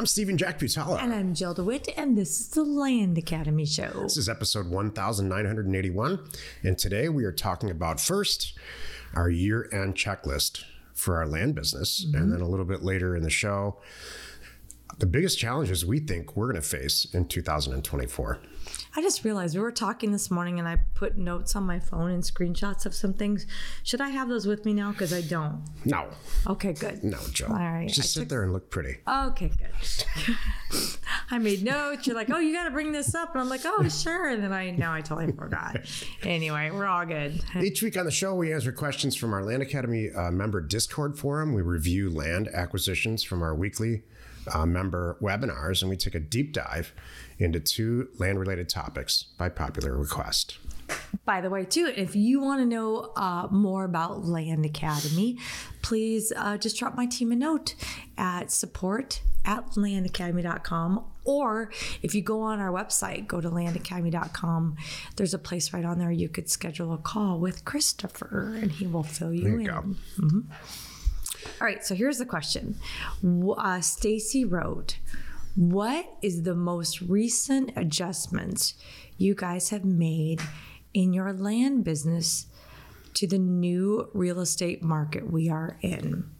[0.00, 0.98] I'm Steven Jack Butala.
[1.02, 3.90] And I'm Jill DeWit, and this is the Land Academy Show.
[4.02, 6.18] This is episode 1981.
[6.62, 8.54] And today we are talking about first
[9.12, 12.02] our year end checklist for our land business.
[12.02, 12.16] Mm-hmm.
[12.16, 13.76] And then a little bit later in the show,
[14.98, 18.40] the biggest challenges we think we're going to face in 2024.
[18.96, 22.10] I just realized we were talking this morning and I put notes on my phone
[22.10, 23.46] and screenshots of some things.
[23.84, 24.90] Should I have those with me now?
[24.90, 25.62] Because I don't.
[25.84, 26.08] No.
[26.48, 27.04] Okay, good.
[27.04, 27.48] No, Jill.
[27.48, 27.88] All right.
[27.88, 28.28] Just I sit took...
[28.30, 28.96] there and look pretty.
[29.08, 30.26] Okay, good.
[31.30, 32.06] I made notes.
[32.06, 33.32] You're like, oh, you got to bring this up.
[33.32, 34.30] And I'm like, oh, sure.
[34.30, 35.78] And then I, now I totally forgot.
[36.22, 37.40] anyway, we're all good.
[37.62, 41.16] Each week on the show, we answer questions from our Land Academy uh, member Discord
[41.16, 41.54] forum.
[41.54, 44.02] We review land acquisitions from our weekly
[44.52, 46.92] uh, member webinars, and we take a deep dive
[47.38, 50.58] into two land related topics by popular request.
[51.24, 55.38] By the way, too, if you want to know uh, more about Land Academy,
[55.82, 57.74] please uh, just drop my team a note
[58.18, 61.04] at support at landacademy.com.
[61.24, 61.70] Or
[62.02, 64.76] if you go on our website, go to landacademy.com,
[65.16, 68.86] there's a place right on there you could schedule a call with Christopher and he
[68.86, 69.66] will fill you, you in.
[69.66, 70.40] Mm-hmm.
[71.60, 72.76] All right, so here's the question
[73.56, 74.98] uh, Stacy wrote,
[75.56, 78.74] what is the most recent adjustments
[79.18, 80.40] you guys have made
[80.94, 82.46] in your land business
[83.14, 86.30] to the new real estate market we are in?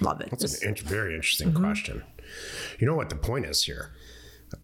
[0.00, 0.30] Love it.
[0.30, 1.62] That's an very interesting mm-hmm.
[1.62, 2.02] question.
[2.78, 3.92] You know what the point is here?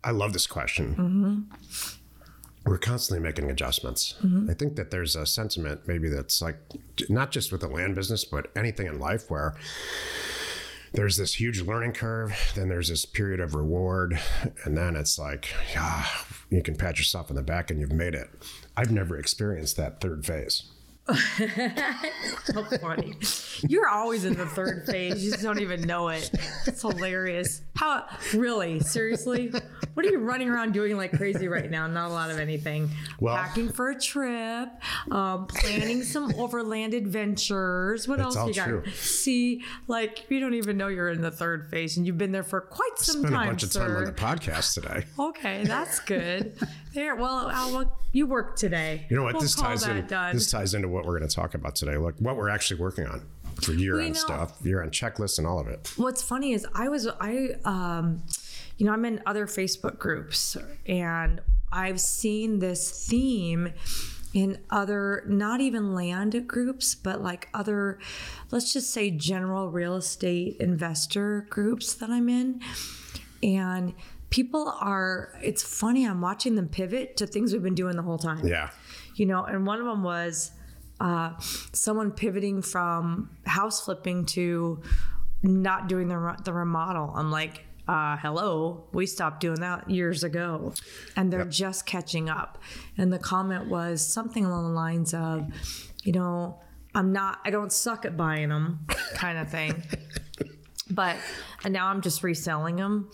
[0.02, 0.94] I love this question.
[0.96, 1.96] Mm-hmm.
[2.66, 4.14] We're constantly making adjustments.
[4.24, 4.50] Mm-hmm.
[4.50, 6.56] I think that there's a sentiment maybe that's like
[7.08, 9.54] not just with the land business, but anything in life where
[10.92, 14.18] there's this huge learning curve, then there's this period of reward,
[14.64, 16.06] and then it's like, yeah,
[16.50, 18.30] you can pat yourself on the back and you've made it.
[18.76, 20.64] I've never experienced that third phase.
[22.44, 23.14] so funny.
[23.68, 25.24] You're always in the third phase.
[25.24, 26.30] You just don't even know it.
[26.66, 27.62] It's hilarious.
[27.76, 28.80] How really?
[28.80, 29.52] Seriously?
[29.94, 31.86] What are you running around doing like crazy right now?
[31.86, 32.90] Not a lot of anything.
[33.20, 34.68] Well, packing for a trip,
[35.10, 38.08] um, planning some overland adventures.
[38.08, 38.66] What else you got?
[38.66, 38.82] True.
[38.90, 42.42] See, like you don't even know you're in the third phase, and you've been there
[42.42, 43.46] for quite some Spent time.
[43.46, 43.80] a bunch sir.
[43.80, 45.04] of time on the podcast today.
[45.18, 46.58] Okay, that's good.
[46.96, 47.14] There.
[47.14, 49.06] Well, I'll, you work today.
[49.08, 49.34] You know what?
[49.34, 50.04] We'll this ties in.
[50.06, 50.34] Done.
[50.34, 51.96] This ties into what we're going to talk about today.
[51.96, 53.22] Look, what we're actually working on
[53.62, 55.92] for year end stuff, year end checklists, and all of it.
[55.96, 58.22] What's funny is I was I um,
[58.78, 61.40] you know, I'm in other Facebook groups, and
[61.70, 63.72] I've seen this theme
[64.34, 67.98] in other not even land groups but like other
[68.50, 72.60] let's just say general real estate investor groups that I'm in
[73.42, 73.94] and
[74.36, 78.18] people are it's funny i'm watching them pivot to things we've been doing the whole
[78.18, 78.68] time yeah
[79.14, 80.50] you know and one of them was
[81.00, 81.32] uh,
[81.72, 84.80] someone pivoting from house flipping to
[85.42, 90.74] not doing the, the remodel i'm like uh, hello, we stopped doing that years ago.
[91.14, 91.50] And they're yep.
[91.50, 92.58] just catching up.
[92.98, 95.46] And the comment was something along the lines of,
[96.02, 96.58] you know,
[96.96, 99.84] I'm not, I don't suck at buying them, kind of thing.
[100.90, 101.14] but
[101.62, 103.08] and now I'm just reselling them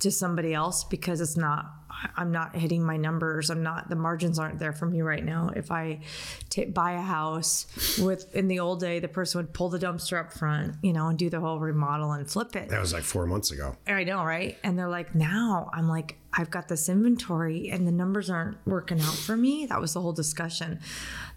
[0.00, 1.78] to somebody else because it's not
[2.16, 3.50] I'm not hitting my numbers.
[3.50, 5.50] I'm not the margins aren't there for me right now.
[5.54, 6.00] If I
[6.48, 7.66] t- buy a house
[8.00, 11.08] with in the old day, the person would pull the dumpster up front, you know,
[11.08, 12.68] and do the whole remodel and flip it.
[12.68, 13.76] That was like four months ago.
[13.86, 14.56] I know, right?
[14.62, 19.00] And they're like, now I'm like, I've got this inventory and the numbers aren't working
[19.00, 19.66] out for me.
[19.66, 20.80] That was the whole discussion.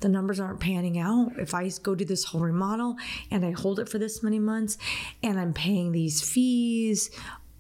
[0.02, 1.32] The numbers aren't panning out.
[1.40, 2.98] If I go do this whole remodel
[3.32, 4.78] and I hold it for this many months
[5.24, 7.10] and I'm paying these fees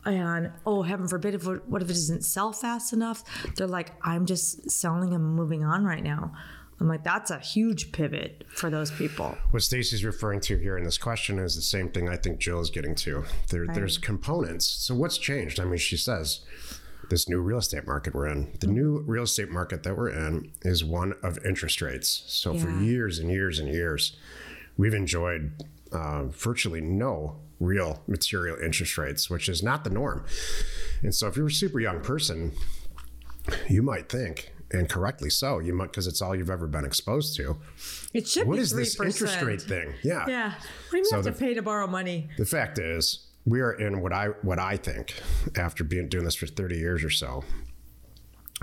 [0.06, 3.24] and oh heaven forbid if what if it doesn't sell fast enough?
[3.56, 6.34] They're like i'm just selling and moving on right now.
[6.80, 9.38] I'm like that's a huge pivot for those people.
[9.52, 12.60] What stacy's referring to here in this question is the same thing i think jill
[12.60, 13.24] is getting to.
[13.50, 13.76] There, right.
[13.76, 14.66] there's components.
[14.66, 15.60] So what's changed?
[15.60, 16.42] I mean she says
[17.10, 20.52] this new real estate market we're in the new real estate market that we're in
[20.62, 22.24] is one of interest rates.
[22.28, 22.64] So yeah.
[22.64, 24.18] for years and years and years
[24.78, 25.52] we've enjoyed
[25.92, 30.26] uh, virtually no real material interest rates, which is not the norm.
[31.02, 32.52] And so if you're a super young person,
[33.70, 37.36] you might think, and correctly so, you might because it's all you've ever been exposed
[37.38, 37.58] to.
[38.14, 38.78] It should what be is 3%.
[38.78, 39.94] this interest rate thing?
[40.04, 40.26] Yeah.
[40.28, 40.50] Yeah.
[40.50, 42.30] What do you so have the, to pay to borrow money?
[42.38, 45.16] The fact is, we are in what I what I think
[45.56, 47.44] after being doing this for 30 years or so,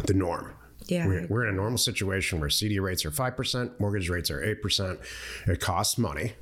[0.06, 0.54] the norm.
[0.86, 1.06] Yeah.
[1.06, 4.98] We're, we're in a normal situation where CD rates are 5%, mortgage rates are 8%.
[5.46, 6.32] It costs money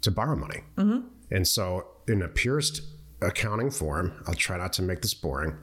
[0.00, 0.62] to borrow money.
[0.76, 1.08] Mm-hmm.
[1.30, 2.82] And so, in a purest
[3.20, 5.58] accounting form, I'll try not to make this boring.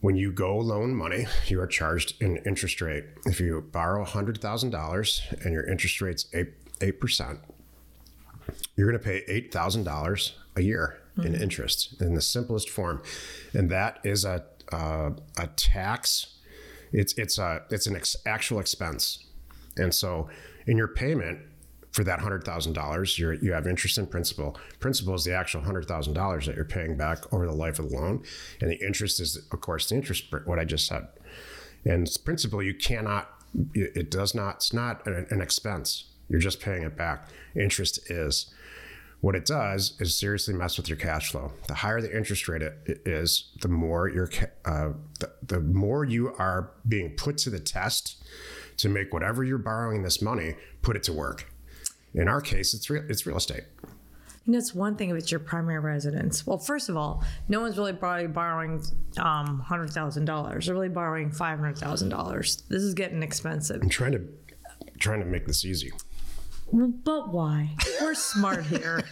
[0.00, 3.04] When you go loan money, you are charged an interest rate.
[3.24, 6.48] If you borrow $100,000 and your interest rate's 8,
[6.80, 7.38] 8%,
[8.76, 13.02] you're going to pay $8,000 a year in interest in the simplest form,
[13.52, 16.38] and that is a uh, a tax.
[16.92, 19.24] It's it's a it's an ex- actual expense,
[19.76, 20.28] and so
[20.66, 21.40] in your payment
[21.92, 24.58] for that hundred thousand dollars, you you have interest in principal.
[24.80, 27.90] Principal is the actual hundred thousand dollars that you're paying back over the life of
[27.90, 28.24] the loan,
[28.60, 30.24] and the interest is, of course, the interest.
[30.46, 31.06] What I just said,
[31.84, 33.30] and principal you cannot.
[33.74, 34.56] It does not.
[34.56, 36.04] It's not an, an expense.
[36.28, 37.28] You're just paying it back.
[37.54, 38.52] Interest is.
[39.20, 41.52] What it does is seriously mess with your cash flow.
[41.68, 44.28] The higher the interest rate it is, the more your
[44.64, 48.24] uh, the, the more you are being put to the test
[48.78, 51.51] to make whatever you're borrowing this money put it to work.
[52.14, 53.64] In our case, it's real it's real estate.
[54.44, 56.44] You know, it's one thing if it's your primary residence.
[56.46, 58.82] Well, first of all, no one's really borrowing
[59.16, 60.66] um, hundred thousand dollars.
[60.66, 62.56] They're really borrowing five hundred thousand dollars.
[62.68, 63.80] This is getting expensive.
[63.82, 64.24] I'm trying to
[64.98, 65.92] trying to make this easy.
[66.72, 67.70] But why?
[68.00, 69.02] We're smart here.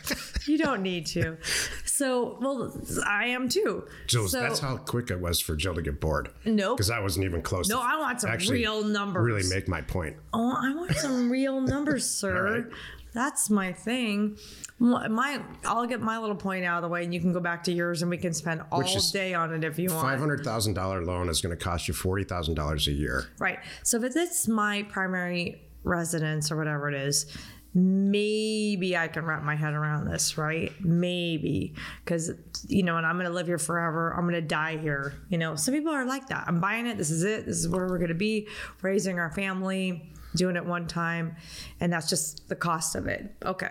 [0.46, 1.36] you don't need to.
[1.84, 2.72] So, well,
[3.06, 3.86] I am too.
[4.06, 6.30] Jill, so, that's how quick it was for Jill to get bored.
[6.46, 6.76] No, nope.
[6.78, 7.68] because I wasn't even close.
[7.68, 9.24] No, I want some real numbers.
[9.24, 10.16] Really make my point.
[10.32, 12.54] Oh, I want some real numbers, sir.
[12.54, 12.64] right.
[13.12, 14.38] That's my thing.
[14.78, 17.64] My, I'll get my little point out of the way, and you can go back
[17.64, 18.82] to yours, and we can spend all
[19.12, 20.00] day on it if you want.
[20.00, 23.24] Five hundred thousand dollar loan is going to cost you forty thousand dollars a year.
[23.38, 23.58] Right.
[23.82, 27.26] So if it's my primary residence or whatever it is,
[27.72, 30.72] maybe I can wrap my head around this, right?
[30.80, 31.74] Maybe.
[32.04, 32.32] Because,
[32.66, 34.10] you know, and I'm to live here forever.
[34.10, 35.14] I'm to die here.
[35.28, 36.44] You know, some people are like that.
[36.48, 36.98] I'm buying it.
[36.98, 37.46] This is it.
[37.46, 38.48] This is where we're to be,
[38.82, 41.36] raising our family, doing it one time.
[41.78, 43.34] And that's just the cost of it.
[43.44, 43.70] Okay.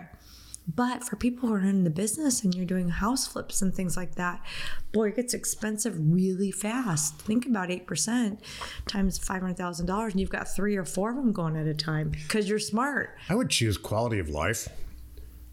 [0.76, 3.96] But for people who are in the business and you're doing house flips and things
[3.96, 4.44] like that,
[4.92, 7.20] boy, it gets expensive really fast.
[7.20, 8.38] Think about 8%
[8.86, 12.48] times $500,000 and you've got three or four of them going at a time because
[12.48, 13.16] you're smart.
[13.28, 14.68] I would choose quality of life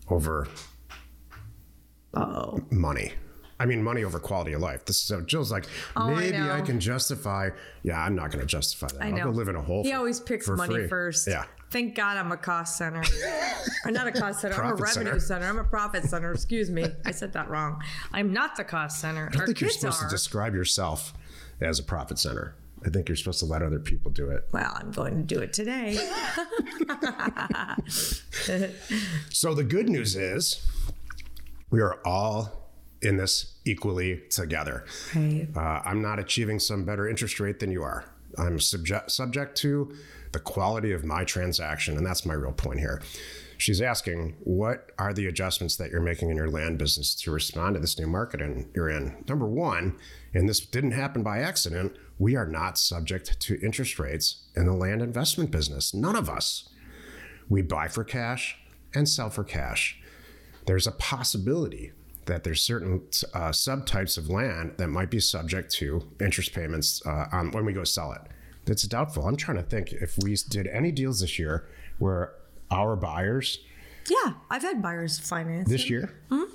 [0.09, 0.47] over
[2.13, 3.13] oh money.
[3.59, 4.85] I mean, money over quality of life.
[4.85, 5.65] This is so Jill's like,
[5.95, 7.49] oh, maybe I, I, can justify.
[7.83, 9.01] Yeah, I'm not going to justify that.
[9.01, 9.23] I know.
[9.23, 9.83] I'll go live in a hole.
[9.83, 10.87] He always picks money free.
[10.87, 11.27] first.
[11.27, 11.45] Yeah.
[11.69, 13.03] Thank God I'm a cost center.
[13.85, 14.63] or not a cost center.
[14.63, 15.19] I'm a revenue center.
[15.19, 15.45] center.
[15.47, 16.31] I'm a profit center.
[16.31, 16.85] Excuse me.
[17.03, 17.81] I said that wrong.
[18.13, 19.29] I'm not the cost center.
[19.33, 20.07] I don't think you're supposed are.
[20.07, 21.13] to describe yourself
[21.59, 22.55] as a profit center.
[22.85, 24.47] I think you're supposed to let other people do it.
[24.53, 25.95] Well, I'm going to do it today.
[29.29, 30.65] so the good news is
[31.69, 32.66] we are all
[33.01, 34.85] in this equally together.
[35.15, 35.47] Right.
[35.55, 38.05] Uh, I'm not achieving some better interest rate than you are.
[38.37, 39.93] I'm subject subject to
[40.31, 41.97] the quality of my transaction.
[41.97, 43.01] And that's my real point here.
[43.57, 47.73] She's asking, what are the adjustments that you're making in your land business to respond
[47.73, 49.23] to this new market and you're in?
[49.27, 49.97] Number one,
[50.33, 54.73] and this didn't happen by accident, we are not subject to interest rates in the
[54.73, 55.91] land investment business.
[55.91, 56.69] None of us.
[57.49, 58.59] We buy for cash
[58.93, 59.99] and sell for cash.
[60.67, 61.93] There's a possibility
[62.27, 63.01] that there's certain
[63.33, 67.73] uh, subtypes of land that might be subject to interest payments uh, on when we
[67.73, 68.21] go sell it.
[68.65, 69.25] That's doubtful.
[69.25, 71.67] I'm trying to think if we did any deals this year
[71.99, 72.33] where
[72.69, 73.59] our buyers.
[74.09, 76.51] Yeah, I've had buyers finance this year, mm-hmm.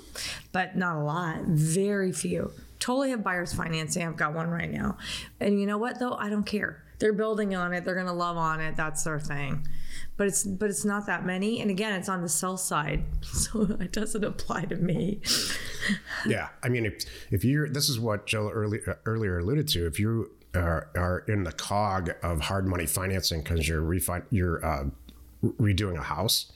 [0.51, 1.41] but not a lot.
[1.45, 2.51] Very few.
[2.79, 4.05] Totally have buyers financing.
[4.05, 4.97] I've got one right now,
[5.39, 6.13] and you know what though?
[6.13, 6.82] I don't care.
[7.03, 7.83] They're building on it.
[7.83, 8.77] They're to love on it.
[8.77, 9.67] That's their thing.
[10.15, 11.59] But it's but it's not that many.
[11.59, 15.19] And again, it's on the sell side, so it doesn't apply to me.
[16.25, 19.85] yeah, I mean, if if you're this is what Jill early, earlier alluded to.
[19.85, 24.65] If you are, are in the cog of hard money financing because you're refi- you're
[24.65, 24.85] uh,
[25.43, 26.53] redoing a house,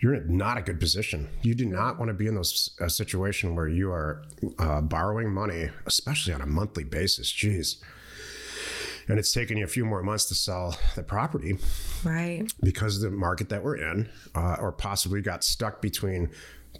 [0.00, 1.28] you're not a good position.
[1.42, 4.24] You do not want to be in those a situation where you are
[4.58, 7.32] uh, borrowing money, especially on a monthly basis.
[7.32, 7.76] Jeez.
[9.08, 11.58] And it's taken you a few more months to sell the property,
[12.04, 12.44] right?
[12.62, 16.30] Because of the market that we're in, uh, or possibly got stuck between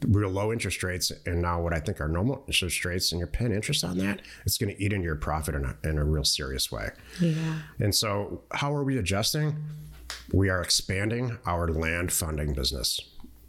[0.09, 3.29] real low interest rates and now what I think are normal interest rates and you're
[3.29, 6.05] paying interest on that, it's going to eat into your profit in a, in a
[6.05, 6.91] real serious way.
[7.21, 7.59] Yeah.
[7.79, 9.57] And so, how are we adjusting?
[10.33, 13.01] We are expanding our land funding business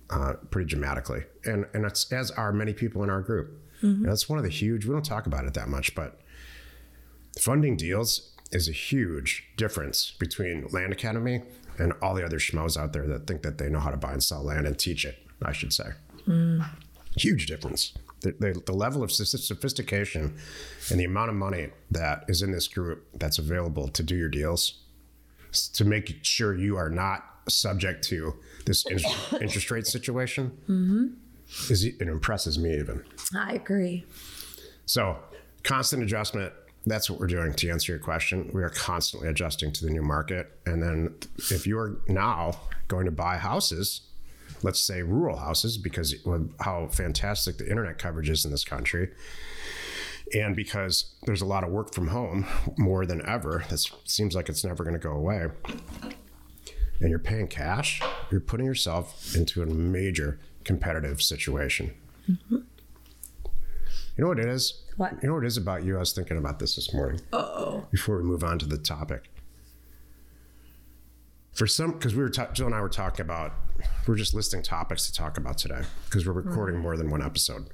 [0.09, 3.59] uh, pretty dramatically, and and it's as are many people in our group.
[3.81, 4.05] Mm-hmm.
[4.05, 4.85] that's one of the huge.
[4.85, 6.21] We don't talk about it that much, but
[7.37, 11.41] funding deals is a huge difference between Land Academy
[11.77, 14.13] and all the other schmoes out there that think that they know how to buy
[14.13, 15.17] and sell land and teach it.
[15.45, 15.89] I should say.
[16.27, 16.65] Mm.
[17.17, 17.93] Huge difference.
[18.21, 20.37] The, the, the, level of sophistication
[20.89, 24.29] and the amount of money that is in this group that's available to do your
[24.29, 24.79] deals
[25.73, 28.33] to make sure you are not subject to
[28.65, 28.85] this
[29.41, 31.07] interest rate situation mm-hmm.
[31.71, 33.03] is it impresses me even.
[33.35, 34.05] I agree.
[34.85, 35.17] So
[35.63, 36.53] constant adjustment.
[36.85, 38.49] That's what we're doing to answer your question.
[38.53, 40.59] We are constantly adjusting to the new market.
[40.65, 41.15] And then
[41.49, 44.01] if you are now going to buy houses,
[44.63, 46.15] let's say rural houses because
[46.59, 49.11] how fantastic the internet coverage is in this country
[50.33, 52.45] and because there's a lot of work from home
[52.77, 55.47] more than ever that seems like it's never going to go away
[56.99, 61.93] and you're paying cash you're putting yourself into a major competitive situation
[62.29, 62.55] mm-hmm.
[62.55, 63.51] you
[64.17, 66.37] know what it is what you know what it is about you i was thinking
[66.37, 69.29] about this this morning oh before we move on to the topic
[71.53, 73.53] for some because we were ta- Jill and I were talking about
[74.07, 76.83] we're just listing topics to talk about today because we're recording mm-hmm.
[76.83, 77.69] more than one episode.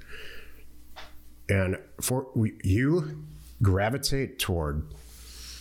[1.48, 3.24] And for we, you
[3.62, 4.84] gravitate toward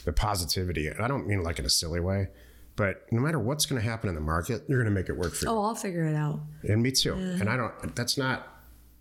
[0.05, 2.27] the positivity, and I don't mean like in a silly way,
[2.75, 5.17] but no matter what's going to happen in the market, you're going to make it
[5.17, 5.51] work for you.
[5.51, 6.41] Oh, I'll figure it out.
[6.63, 7.15] And me too.
[7.17, 7.39] Yeah.
[7.39, 7.95] And I don't.
[7.95, 8.47] That's not.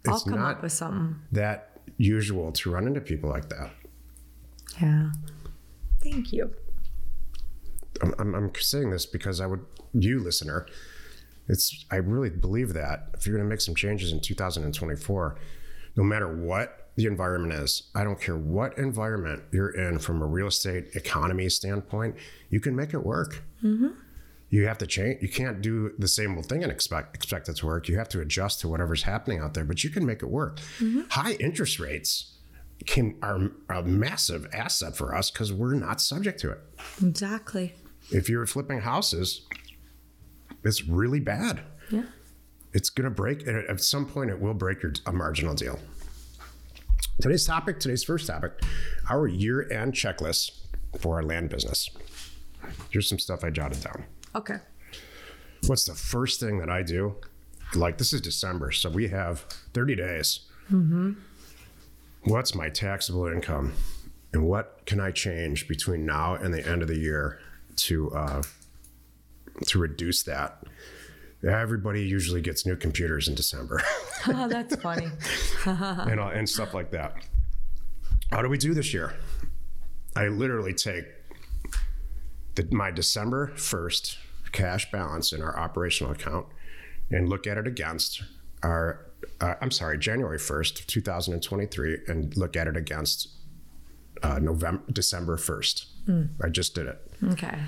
[0.05, 3.71] It's I'll come not up with something that usual to run into people like that.
[4.81, 5.11] Yeah.
[6.03, 6.55] Thank you.
[8.03, 10.67] I'm, I'm, I'm saying this because I would, you listener,
[11.49, 15.39] it's I really believe that if you're going to make some changes in 2024,
[15.97, 20.27] no matter what the environment is, I don't care what environment you're in from a
[20.27, 22.17] real estate economy standpoint,
[22.51, 23.43] you can make it work.
[23.63, 23.89] Mm-hmm.
[24.51, 25.21] You have to change.
[25.21, 27.89] You can't do the same old thing and expect expect it to work.
[27.89, 30.59] You have to adjust to whatever's happening out there, but you can make it work.
[30.79, 31.03] Mm-hmm.
[31.11, 32.35] High interest rates
[32.87, 36.61] can are a massive asset for us because we're not subject to it.
[37.03, 37.75] Exactly
[38.11, 39.47] if you're flipping houses,
[40.65, 41.61] it's really bad.
[41.91, 42.05] Yeah.
[42.73, 45.79] It's going to break, at some point, it will break your a marginal deal.
[47.21, 48.53] Today's topic, today's first topic,
[49.11, 50.61] our year end checklist
[51.01, 51.91] for our land business.
[52.91, 54.05] Here's some stuff I jotted down.
[54.35, 54.57] Okay.
[55.67, 57.17] What's the first thing that I do?
[57.75, 59.41] Like, this is December, so we have
[59.75, 60.41] 30 days.
[60.73, 61.13] Mm-hmm.
[62.25, 63.75] What's my taxable income?
[64.33, 67.41] And what can I change between now and the end of the year
[67.77, 68.43] to uh,
[69.67, 70.63] to reduce that.
[71.47, 73.83] Everybody usually gets new computers in December.
[74.29, 75.09] oh, that's funny.
[75.67, 77.15] and, uh, and stuff like that.
[78.31, 79.15] How do we do this year?
[80.17, 81.07] I literally take
[82.59, 84.17] the, my December 1st
[84.53, 86.47] cash balance in our operational account
[87.11, 88.23] and look at it against
[88.63, 89.07] our,
[89.41, 93.29] uh, I'm sorry, January 1st, 2023, and look at it against
[94.23, 95.87] uh, November, December 1st.
[96.09, 96.29] Mm.
[96.43, 97.01] I just did it.
[97.25, 97.59] Okay.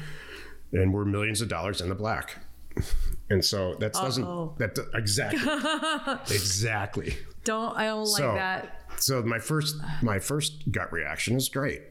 [0.73, 2.39] And we're millions of dollars in the black.
[3.33, 4.57] And so that doesn't Uh-oh.
[4.59, 5.39] that exactly
[6.35, 7.17] exactly.
[7.45, 8.83] Don't I don't so, like that.
[8.97, 11.83] So my first my first gut reaction is great.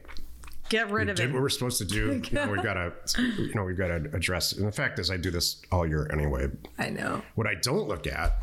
[0.70, 1.32] Get rid we of did it.
[1.34, 2.22] what we're supposed to do.
[2.30, 4.52] you know, we've got to, you know, we've got to address.
[4.52, 4.58] It.
[4.58, 6.48] And the fact is, I do this all year anyway.
[6.78, 7.22] I know.
[7.34, 8.38] What I don't look at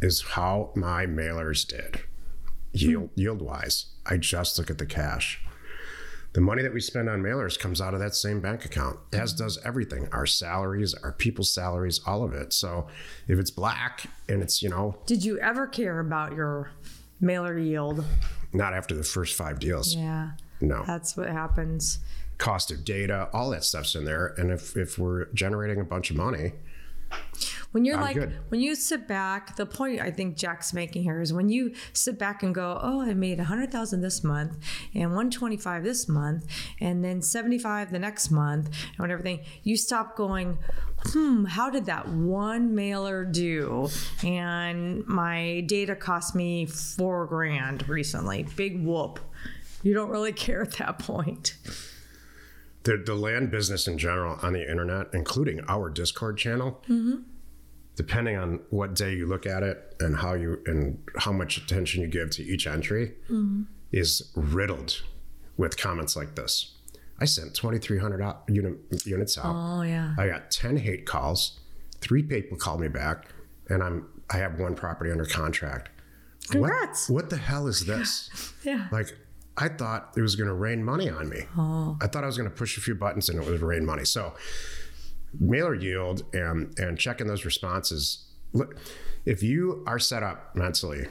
[0.00, 2.00] is how my mailers did,
[2.72, 3.20] yield hmm.
[3.20, 3.86] yield wise.
[4.06, 5.44] I just look at the cash
[6.34, 9.32] the money that we spend on mailers comes out of that same bank account, as
[9.32, 12.52] does everything our salaries, our people's salaries, all of it.
[12.52, 12.88] So
[13.28, 14.96] if it's black and it's, you know.
[15.06, 16.72] Did you ever care about your
[17.20, 18.04] mailer yield?
[18.52, 19.94] Not after the first five deals.
[19.94, 20.32] Yeah.
[20.64, 20.82] No.
[20.86, 22.00] That's what happens.
[22.38, 24.34] Cost of data, all that stuff's in there.
[24.38, 26.52] And if, if we're generating a bunch of money,
[27.72, 28.32] when you're I'm like, good.
[28.50, 32.18] when you sit back, the point I think Jack's making here is when you sit
[32.18, 34.56] back and go, oh, I made a hundred thousand this month
[34.94, 36.46] and 125 this month
[36.80, 40.58] and then 75 the next month and everything, you stop going,
[41.06, 43.88] hmm, how did that one mailer do?
[44.22, 48.46] And my data cost me four grand recently.
[48.56, 49.18] Big whoop.
[49.84, 51.56] You don't really care at that point
[52.84, 57.22] the, the land business in general on the internet, including our Discord channel, mm-hmm.
[57.96, 62.02] depending on what day you look at it and how you and how much attention
[62.02, 63.62] you give to each entry, mm-hmm.
[63.90, 65.02] is riddled
[65.56, 66.76] with comments like this.
[67.18, 69.54] I sent 2,300 unit, units out.
[69.54, 70.14] Oh yeah.
[70.18, 71.60] I got 10 hate calls.
[72.00, 73.28] Three people called me back,
[73.70, 75.90] and I'm I have one property under contract.
[76.50, 77.08] Congrats.
[77.08, 78.52] What, what the hell is this?
[78.64, 78.88] yeah.
[78.92, 79.16] Like
[79.56, 81.44] I thought it was going to rain money on me.
[81.56, 81.96] Oh.
[82.00, 84.04] I thought I was going to push a few buttons and it would rain money.
[84.04, 84.34] So,
[85.38, 88.26] mailer yield and and checking those responses.
[88.52, 88.76] Look,
[89.24, 91.06] if you are set up mentally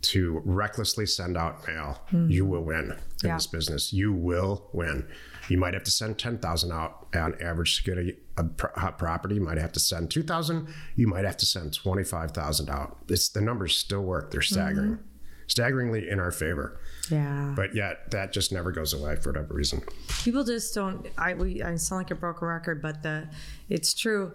[0.00, 2.30] to recklessly send out mail, mm.
[2.30, 2.92] you will win
[3.22, 3.34] in yeah.
[3.34, 3.92] this business.
[3.92, 5.08] You will win.
[5.48, 9.36] You might have to send 10,000 out on average to get a, a hot property.
[9.36, 10.68] You might have to send 2,000.
[10.94, 12.98] You might have to send 25,000 out.
[13.08, 14.30] It's the numbers still work.
[14.30, 15.02] They're staggering, mm-hmm.
[15.48, 16.80] Staggeringly in our favor.
[17.10, 17.52] Yeah.
[17.56, 19.82] But yet that just never goes away for whatever reason.
[20.22, 21.06] People just don't.
[21.18, 23.28] I we I sound like a broken record, but the
[23.68, 24.32] it's true.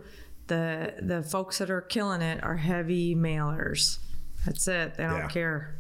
[0.48, 4.00] The the folks that are killing it are heavy mailers.
[4.46, 4.96] That's it.
[4.96, 5.28] They don't yeah.
[5.28, 5.80] care.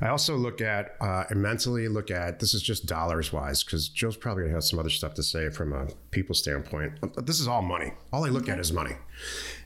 [0.00, 3.88] I also look at uh, and mentally look at this is just dollars wise because
[3.88, 6.98] Joe's probably gonna have some other stuff to say from a people standpoint.
[7.26, 7.92] This is all money.
[8.12, 8.52] All I look okay.
[8.52, 8.96] at is money,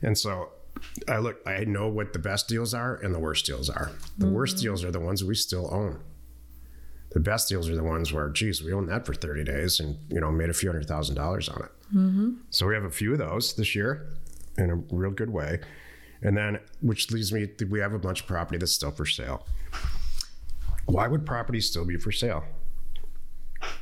[0.01, 0.49] and so
[1.07, 3.91] I look, I know what the best deals are and the worst deals are.
[4.17, 4.63] The worst mm-hmm.
[4.63, 6.01] deals are the ones we still own.
[7.11, 9.97] The best deals are the ones where, geez, we owned that for 30 days and,
[10.09, 11.71] you know, made a few hundred thousand dollars on it.
[11.95, 12.31] Mm-hmm.
[12.49, 14.09] So we have a few of those this year
[14.57, 15.59] in a real good way.
[16.21, 19.45] And then, which leads me, we have a bunch of property that's still for sale.
[20.85, 22.43] Why would property still be for sale?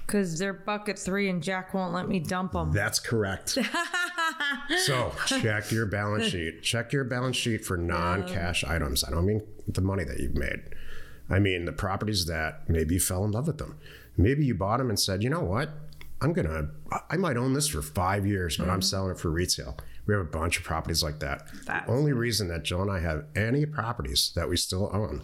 [0.06, 2.72] Because they're bucket three and Jack won't let me dump them.
[2.72, 3.58] That's correct.
[4.86, 6.62] so check your balance sheet.
[6.62, 9.04] Check your balance sheet for non-cash items.
[9.04, 10.62] I don't mean the money that you've made.
[11.30, 13.78] I mean the properties that maybe you fell in love with them.
[14.18, 15.70] Maybe you bought them and said, you know what?
[16.22, 16.70] I'm gonna.
[17.10, 18.82] I might own this for five years, but I'm mm-hmm.
[18.82, 19.78] selling it for retail.
[20.08, 21.48] We have a bunch of properties like that.
[21.66, 25.24] That's the only reason that Jill and I have any properties that we still own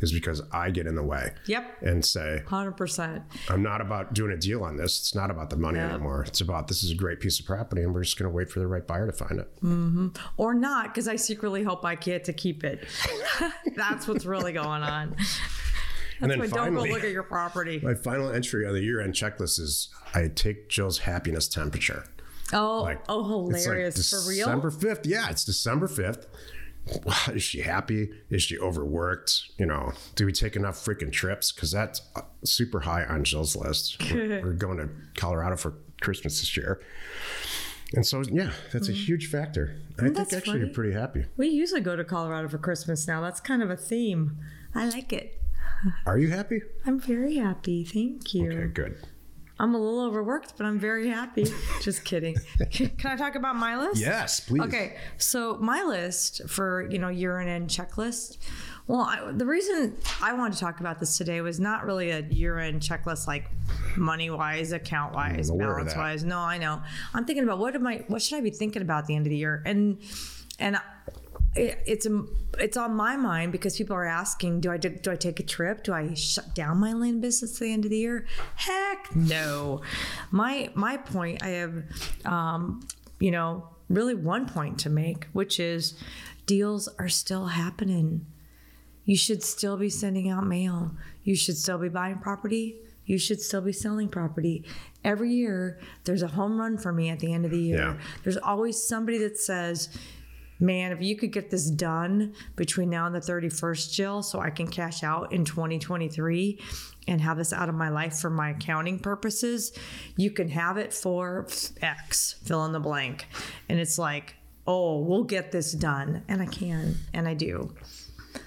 [0.00, 1.82] is because I get in the way Yep.
[1.82, 3.22] and say, 100%.
[3.50, 4.98] I'm not about doing a deal on this.
[5.00, 6.22] It's not about the money anymore.
[6.26, 8.48] It's about this is a great piece of property, and we're just going to wait
[8.50, 9.48] for the right buyer to find it.
[9.62, 10.08] Mm-hmm.
[10.36, 12.86] Or not, because I secretly hope I get to keep it.
[13.76, 15.08] That's what's really going on.
[16.20, 17.80] and That's then why don't go finally, look at your property.
[17.82, 22.04] my final entry on the year-end checklist is I take Jill's happiness temperature.
[22.52, 24.10] Oh, Like oh, it's like hilarious.
[24.10, 24.46] For real?
[24.46, 25.06] December fifth.
[25.06, 26.26] Yeah, it's December fifth.
[27.32, 28.10] Is she happy?
[28.28, 29.50] Is she overworked?
[29.56, 31.52] You know, do we take enough freaking trips?
[31.52, 34.02] Because that's uh, super high on Jill's list.
[34.12, 36.80] We're, we're going to Colorado for Christmas this year.
[37.94, 39.76] And so, yeah, that's a huge factor.
[39.98, 40.20] I think Mm.
[40.22, 40.58] actually funny.
[40.60, 41.26] you're pretty happy.
[41.36, 43.20] We usually go to Colorado for Christmas now.
[43.20, 44.38] That's kind of a theme.
[44.74, 45.38] I like it.
[46.06, 46.62] Are you happy?
[46.86, 47.84] I'm very happy.
[47.84, 48.50] Thank you.
[48.50, 48.96] Okay, good.
[49.62, 51.46] I'm a little overworked, but I'm very happy.
[51.80, 52.36] Just kidding.
[52.72, 54.00] Can I talk about my list?
[54.00, 54.60] Yes, please.
[54.62, 58.38] Okay, so my list for you know year end checklist.
[58.88, 62.22] Well, I, the reason I wanted to talk about this today was not really a
[62.22, 63.48] year end checklist like
[63.96, 66.24] money wise, account wise, I'm aware of balance wise.
[66.24, 66.82] No, I know.
[67.14, 68.04] I'm thinking about what am I?
[68.08, 69.62] What should I be thinking about at the end of the year?
[69.64, 69.98] And
[70.58, 70.76] and
[71.54, 72.24] it, it's a,
[72.58, 75.42] it's on my mind because people are asking, do I do, do I take a
[75.42, 75.84] trip?
[75.84, 78.26] Do I shut down my land business at the end of the year?
[78.54, 79.82] Heck no.
[80.30, 81.82] My my point, I have,
[82.24, 82.86] um,
[83.20, 85.94] you know, really one point to make, which is
[86.46, 88.26] deals are still happening.
[89.04, 90.92] You should still be sending out mail.
[91.24, 92.78] You should still be buying property.
[93.04, 94.64] You should still be selling property.
[95.04, 97.78] Every year, there's a home run for me at the end of the year.
[97.78, 98.00] Yeah.
[98.22, 99.88] There's always somebody that says,
[100.62, 104.50] Man, if you could get this done between now and the 31st, Jill, so I
[104.50, 106.60] can cash out in 2023
[107.08, 109.72] and have this out of my life for my accounting purposes,
[110.16, 111.48] you can have it for
[111.82, 113.26] X, fill in the blank.
[113.68, 116.22] And it's like, oh, we'll get this done.
[116.28, 117.74] And I can, and I do.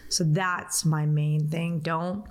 [0.08, 1.80] So that's my main thing.
[1.80, 2.26] Don't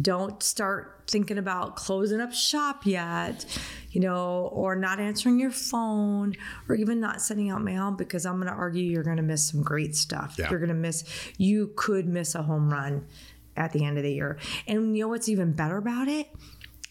[0.00, 3.44] don't start thinking about closing up shop yet,
[3.90, 6.34] you know, or not answering your phone
[6.68, 9.48] or even not sending out mail because I'm going to argue you're going to miss
[9.48, 10.36] some great stuff.
[10.38, 10.50] Yeah.
[10.50, 11.04] You're going to miss
[11.38, 13.06] you could miss a home run
[13.56, 14.38] at the end of the year.
[14.66, 16.28] And you know what's even better about it?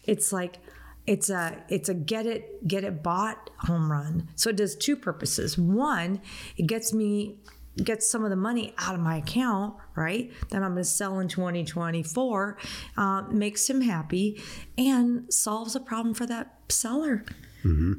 [0.04, 0.58] It's like
[1.06, 4.28] it's a it's a get it get it bought home run.
[4.34, 5.56] So it does two purposes.
[5.56, 6.20] One,
[6.56, 7.38] it gets me
[7.84, 10.30] gets some of the money out of my account, right?
[10.50, 12.58] That I'm going to sell in 2024,
[12.96, 14.42] uh, makes him happy,
[14.76, 17.24] and solves a problem for that seller.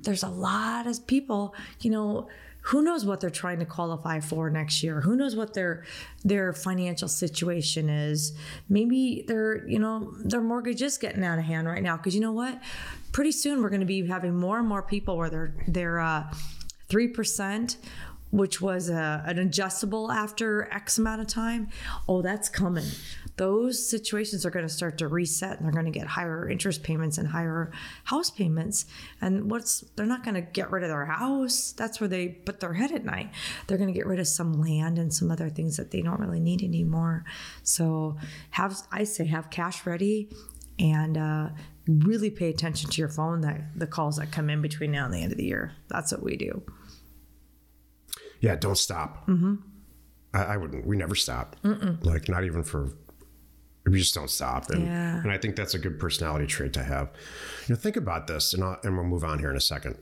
[0.04, 2.28] There's a lot of people, you know.
[2.64, 5.00] Who knows what they're trying to qualify for next year?
[5.02, 5.86] Who knows what their
[6.26, 8.38] their financial situation is?
[8.68, 12.22] Maybe their you know their mortgage is getting out of hand right now because you
[12.22, 12.60] know what?
[13.14, 16.32] Pretty soon we're going to be having more and more people where they're they're uh,
[16.90, 17.78] three percent
[18.32, 21.70] which was a, an adjustable after X amount of time.
[22.08, 22.86] Oh, that's coming.
[23.38, 26.84] Those situations are going to start to reset and they're going to get higher interest
[26.84, 27.72] payments and higher
[28.04, 28.86] house payments.
[29.22, 31.72] And what's they're not going to get rid of their house.
[31.72, 33.32] That's where they put their head at night.
[33.68, 36.20] They're going to get rid of some land and some other things that they don't
[36.20, 37.26] really need anymore.
[37.64, 38.18] So
[38.52, 40.30] have I say have cash ready
[40.78, 41.50] and uh,
[41.88, 45.14] really pay attention to your phone that the calls that come in between now and
[45.14, 45.74] the end of the year.
[45.88, 46.62] That's what we do.
[48.40, 49.28] Yeah, don't stop.
[49.28, 49.56] Mm-hmm.
[50.34, 50.86] I, I wouldn't.
[50.86, 51.56] We never stop.
[51.64, 52.92] Like not even for.
[53.86, 55.18] We just don't stop, and Yeah.
[55.22, 57.10] and I think that's a good personality trait to have.
[57.68, 59.98] You know, think about this, and I'll, and we'll move on here in a second.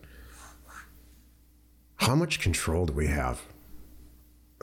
[1.98, 3.42] How much control do we have?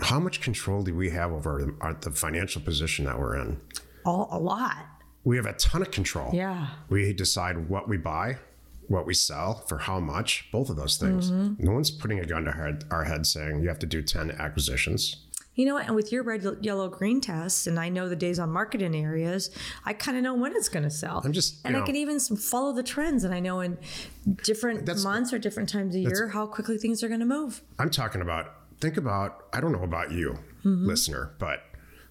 [0.00, 3.60] How much control do we have over our, the financial position that we're in?
[4.04, 4.76] All, a lot.
[5.24, 6.30] We have a ton of control.
[6.34, 6.66] Yeah.
[6.88, 8.36] We decide what we buy,
[8.88, 11.30] what we sell, for how much, both of those things.
[11.30, 11.64] Mm-hmm.
[11.64, 14.02] No one's putting a gun to our head, our head saying you have to do
[14.02, 15.16] 10 acquisitions.
[15.54, 15.86] You know what?
[15.86, 18.94] And with your red, yellow, green test, and I know the days on market in
[18.94, 19.50] areas,
[19.84, 21.22] I kind of know when it's going to sell.
[21.24, 23.78] I'm just, and you I can even follow the trends, and I know in
[24.42, 27.62] different months or different times of year how quickly things are going to move.
[27.78, 31.62] I'm talking about think about I don't know about you, listener, but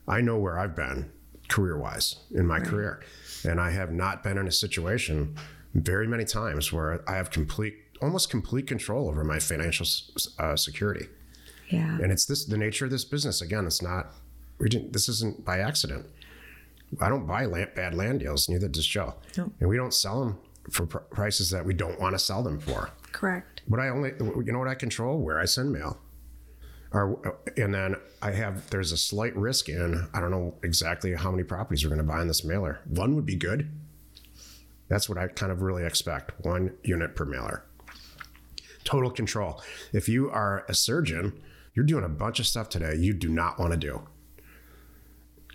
[0.07, 1.11] I know where I've been
[1.49, 3.01] career wise in my career.
[3.45, 5.35] And I have not been in a situation
[5.73, 9.85] very many times where I have complete, almost complete control over my financial
[10.39, 11.07] uh, security.
[11.69, 11.97] Yeah.
[12.01, 13.41] And it's this the nature of this business.
[13.41, 14.13] Again, it's not
[14.59, 16.05] we didn't this isn't by accident.
[17.01, 19.15] I don't buy land, bad land deals, neither does Joe.
[19.35, 19.51] Nope.
[19.59, 20.37] And we don't sell them
[20.69, 22.91] for pr- prices that we don't want to sell them for.
[23.11, 23.61] Correct.
[23.67, 25.19] But I only, you know what I control?
[25.19, 25.97] Where I send mail.
[26.91, 31.31] Or, and then I have, there's a slight risk in, I don't know exactly how
[31.31, 32.81] many properties we're going to buy in this mailer.
[32.85, 33.71] One would be good.
[34.87, 37.65] That's what I kind of really expect one unit per mailer.
[38.83, 39.61] Total control.
[39.91, 41.41] If you are a surgeon,
[41.73, 44.07] you're doing a bunch of stuff today you do not want to do.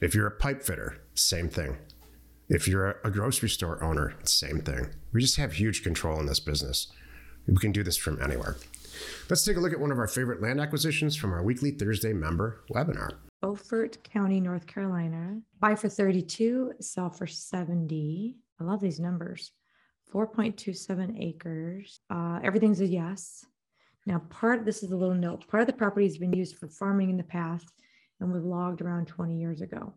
[0.01, 1.77] If you're a pipe fitter, same thing.
[2.49, 4.91] If you're a grocery store owner, same thing.
[5.13, 6.91] We just have huge control in this business.
[7.47, 8.57] We can do this from anywhere.
[9.29, 12.13] Let's take a look at one of our favorite land acquisitions from our weekly Thursday
[12.13, 13.11] member webinar.
[13.43, 15.41] Beaufort County, North Carolina.
[15.61, 18.37] Buy for 32, sell for 70.
[18.61, 19.53] I love these numbers.
[20.13, 22.01] 4.27 acres.
[22.11, 23.45] Uh, everything's a yes.
[24.07, 25.47] Now, part this is a little note.
[25.49, 27.69] Part of the property has been used for farming in the past
[28.21, 29.93] and was logged around 20 years ago.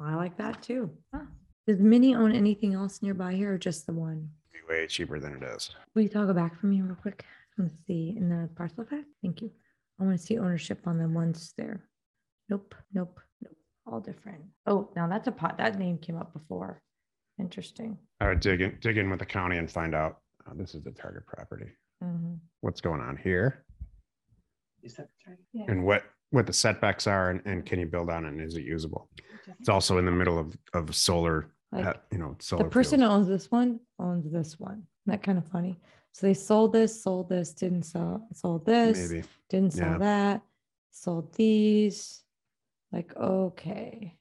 [0.00, 0.90] I like that too.
[1.14, 1.26] Huh.
[1.66, 4.28] Does Minnie own anything else nearby here or just the one?
[4.52, 5.70] Be way cheaper than it is.
[5.94, 7.24] Will you toggle back for me real quick?
[7.56, 9.06] Let's see in the parcel fact.
[9.22, 9.50] Thank you.
[10.00, 11.84] I want to see ownership on the ones there.
[12.48, 13.56] Nope, nope, nope.
[13.86, 14.42] All different.
[14.66, 15.58] Oh, now that's a pot.
[15.58, 16.82] That name came up before.
[17.38, 17.98] Interesting.
[18.20, 20.82] I would dig in, dig in with the county and find out, uh, this is
[20.82, 21.66] the target property.
[22.02, 22.38] Mhm.
[22.60, 23.64] What's going on here
[24.82, 25.38] Is that right?
[25.52, 25.64] Yeah.
[25.68, 28.56] and what, what the setbacks are and, and can you build on it and is
[28.56, 29.08] it usable?
[29.60, 32.64] It's also in the middle of, of solar, Like, uh, you know, solar.
[32.64, 33.12] the person fields.
[33.14, 34.72] owns this one owns this one.
[35.06, 35.80] Isn't that kind of funny?
[36.12, 39.24] So they sold this, sold this, didn't sell, sold this, Maybe.
[39.50, 39.98] didn't sell yeah.
[39.98, 40.42] that,
[40.92, 42.22] sold these.
[42.92, 44.16] Like, okay.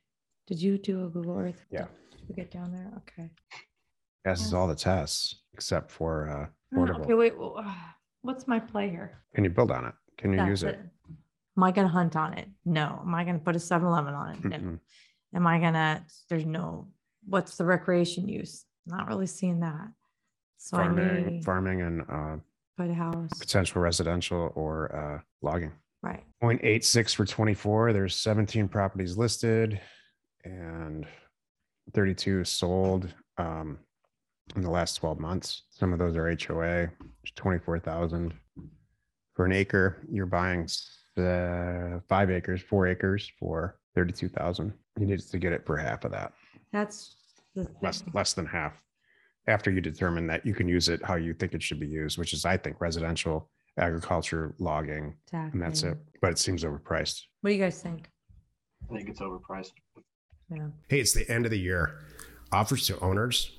[0.48, 1.64] Did you do a Google Earth?
[1.70, 1.86] Yeah.
[2.28, 2.92] We get down there?
[2.98, 3.30] Okay.
[4.26, 6.48] Yes, Passes all the tests except for, uh, Uh,
[6.80, 7.02] potable.
[7.02, 7.74] Okay, wait, uh,
[8.22, 9.20] what's my play here?
[9.36, 9.94] Can you build on it?
[10.18, 10.90] Can you use That's it?
[11.58, 12.48] Am I gonna hunt on it?
[12.66, 13.00] No.
[13.02, 14.44] Am I gonna put a 7-Eleven on it?
[14.46, 14.58] No.
[14.58, 14.80] Mm-mm.
[15.36, 16.88] Am I gonna, there's no,
[17.28, 18.66] what's the recreation use?
[18.88, 19.88] Not really seeing that.
[20.58, 22.38] So I Farming, may farming and, uh,
[22.78, 25.74] put a house, potential residential or, uh, logging.
[26.02, 26.24] right?
[26.42, 27.94] 0.86 for 24.
[27.94, 29.80] There's 17 properties listed
[30.44, 31.06] and
[31.94, 33.78] 32 sold um,
[34.56, 35.64] in the last 12 months.
[35.70, 36.90] Some of those are HOA,
[37.36, 38.34] 24,000
[39.36, 40.06] for an acre.
[40.10, 40.68] You're buying
[41.18, 44.74] uh, five acres, four acres for 32,000.
[45.00, 46.34] You need to get it for half of that,
[46.72, 47.16] That's
[47.82, 48.74] less less than half.
[49.48, 52.18] After you determine that you can use it how you think it should be used,
[52.18, 55.16] which is I think residential, agriculture, logging,
[55.52, 55.98] and that's it.
[56.22, 57.22] But it seems overpriced.
[57.42, 58.10] What do you guys think?
[58.90, 59.72] I think it's overpriced.
[60.56, 60.68] Yeah.
[60.88, 62.00] Hey, it's the end of the year.
[62.52, 63.52] Offers to owners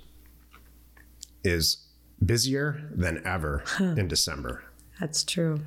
[1.42, 1.86] is
[2.24, 4.64] busier than ever in December.
[5.00, 5.60] That's true.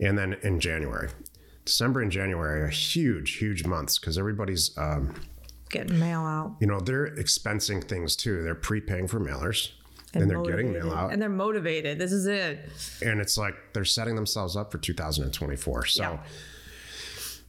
[0.00, 1.08] And then in January.
[1.64, 5.14] December and January are huge, huge months because everybody's, um,
[5.70, 6.56] Getting mail out.
[6.60, 8.42] you know, they're expensing things too.
[8.42, 9.70] They're prepaying for mailers
[10.12, 11.12] and, they're getting mail out.
[11.12, 11.98] And they're motivated.
[11.98, 12.70] This is it.
[13.02, 15.86] and it's like they're setting themselves up for 2024.
[15.86, 16.18] So Yeah.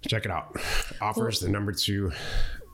[0.07, 0.55] check it out.
[1.01, 2.11] Offers the number two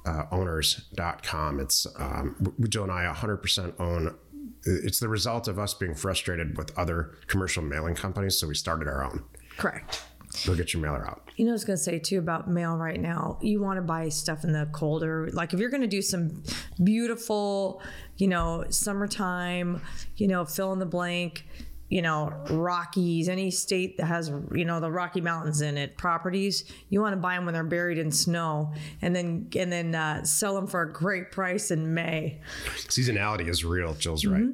[0.06, 1.60] uh, owners.com.
[1.60, 4.16] It's um, Jill and I 100% own.
[4.64, 8.38] It's the result of us being frustrated with other commercial mailing companies.
[8.38, 9.24] So we started our own.
[9.58, 10.04] Correct.
[10.46, 11.30] Go get your mailer out.
[11.36, 13.38] You know, I was going to say too about mail right now.
[13.42, 16.44] You want to buy stuff in the colder, like if you're going to do some
[16.84, 17.82] beautiful,
[18.18, 19.82] you know, summertime,
[20.16, 21.46] you know, fill in the blank,
[21.92, 26.64] you know, Rockies, any state that has, you know, the Rocky Mountains in it, properties,
[26.88, 30.24] you want to buy them when they're buried in snow and then, and then uh,
[30.24, 32.40] sell them for a great price in May.
[32.78, 33.94] Seasonality is real.
[33.96, 34.48] Jill's right.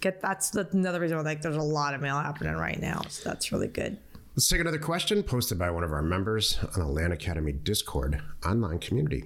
[0.00, 3.02] Get that's, that's another reason why like there's a lot of mail happening right now.
[3.10, 3.98] So that's really good.
[4.34, 8.22] Let's take another question posted by one of our members on a Land Academy Discord
[8.46, 9.24] online community.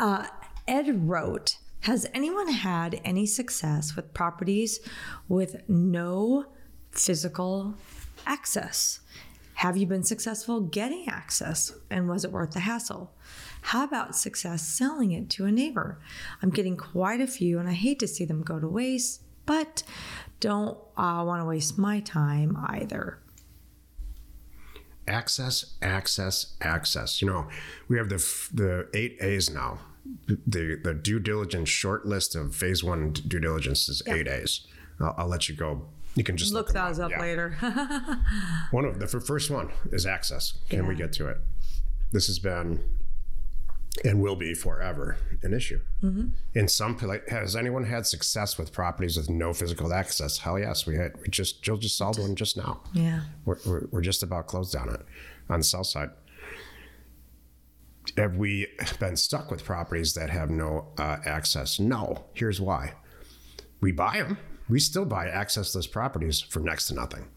[0.00, 4.80] Ed wrote, Has anyone had any success with properties
[5.28, 6.46] with no
[6.90, 7.76] physical
[8.26, 8.98] access?
[9.54, 13.14] Have you been successful getting access and was it worth the hassle?
[13.62, 16.00] How about success selling it to a neighbor?
[16.42, 19.84] I'm getting quite a few and I hate to see them go to waste, but
[20.40, 23.20] don't uh, want to waste my time either.
[25.06, 27.46] access access access you know
[27.86, 28.18] we have the
[28.52, 29.78] the eight a's now
[30.26, 34.66] the the due diligence short list of phase one due diligence is eight a's
[35.00, 37.20] I'll, I'll let you go You can just Look them those up Yeah.
[37.20, 37.50] later.
[38.70, 40.56] One of the first one is access.
[40.70, 41.38] Can we get to it?
[42.12, 42.80] This has been
[44.04, 45.80] and will be forever an issue.
[46.02, 46.28] Mm-hmm.
[46.54, 50.38] In some, has anyone had success with properties with no physical access?
[50.38, 51.12] Hell yes, we had.
[51.20, 52.80] We just Jill just solved one just now.
[52.92, 53.20] yeah.
[53.44, 55.00] We're, we're, we're just about closed on it
[55.48, 56.10] on the south side.
[58.16, 61.78] Have we been stuck with properties that have no uh, access?
[61.78, 62.26] No.
[62.34, 62.94] Here's why.
[63.80, 64.38] We buy them.
[64.68, 67.28] We still buy accessless properties for next to nothing.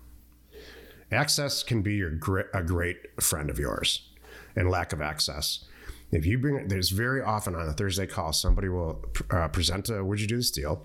[1.12, 2.20] Access can be your
[2.54, 4.10] a great friend of yours,
[4.56, 5.66] and lack of access.
[6.12, 10.04] If you bring, there's very often on a Thursday call, somebody will uh, present a,
[10.04, 10.84] would you do this deal?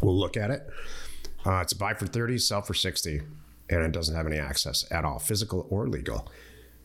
[0.00, 0.68] We'll look at it.
[1.44, 3.22] Uh, it's buy for 30, sell for 60,
[3.70, 6.28] and it doesn't have any access at all, physical or legal.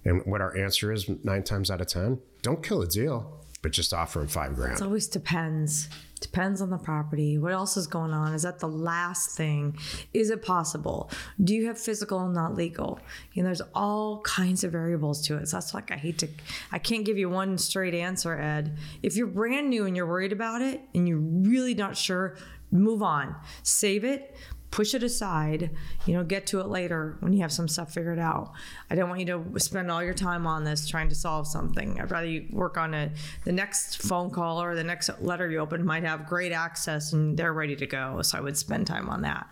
[0.06, 3.72] And what our answer is nine times out of 10, don't kill a deal, but
[3.72, 4.78] just offer them five grand.
[4.80, 5.90] It always depends.
[6.20, 7.38] Depends on the property.
[7.40, 8.34] What else is going on?
[8.34, 9.76] Is that the last thing?
[10.14, 11.10] Is it possible?
[11.44, 13.00] Do you have physical and not legal?
[13.34, 15.48] You know, there's all kinds of variables to it.
[15.48, 16.30] So that's like I hate to
[16.72, 18.78] I can't give you one straight answer, Ed.
[19.02, 22.38] If you're brand new and you're worried about it and you're really not sure,
[22.72, 23.36] move on.
[23.64, 24.36] Save it,
[24.72, 25.70] push it aside,
[26.06, 28.54] you know, get to it later when you have some stuff figured out.
[28.90, 32.00] I don't want you to spend all your time on this trying to solve something.
[32.00, 33.12] I'd rather you work on it.
[33.44, 37.38] The next phone call or the next letter you open might have great access and
[37.38, 38.22] they're ready to go.
[38.22, 39.48] So I would spend time on that.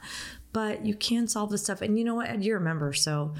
[0.51, 1.81] But you can solve this stuff.
[1.81, 3.35] And you know what, Ed, you're a member, so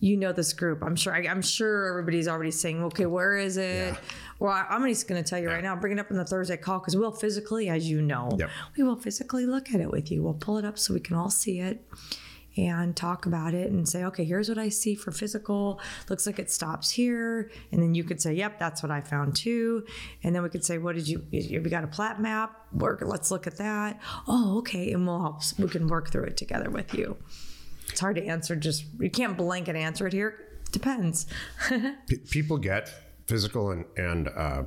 [0.00, 0.82] you know this group.
[0.82, 1.14] I'm sure.
[1.14, 4.00] I, I'm sure everybody's already saying, "Okay, where is it?" Yeah.
[4.38, 5.74] Well, I, I'm just going to tell you right now.
[5.76, 8.50] Bring it up in the Thursday call because we'll physically, as you know, Yep.
[8.76, 10.22] we will physically look at it with you.
[10.22, 11.84] We'll pull it up so we can all see it
[12.56, 15.80] and talk about it and say, okay, here's what I see for physical.
[16.08, 17.50] Looks like it stops here.
[17.70, 19.84] And then you could say, yep, that's what I found too.
[20.24, 22.56] And then we could say, what did you, you got a plat map?
[22.72, 24.00] Work, let's look at that.
[24.26, 24.92] Oh, okay.
[24.92, 27.16] And we'll help, we can work through it together with you.
[27.90, 28.56] It's hard to answer.
[28.56, 30.44] Just, you can't blanket answer it here.
[30.72, 31.26] Depends.
[32.08, 32.90] P- people get
[33.28, 34.62] physical and, and uh,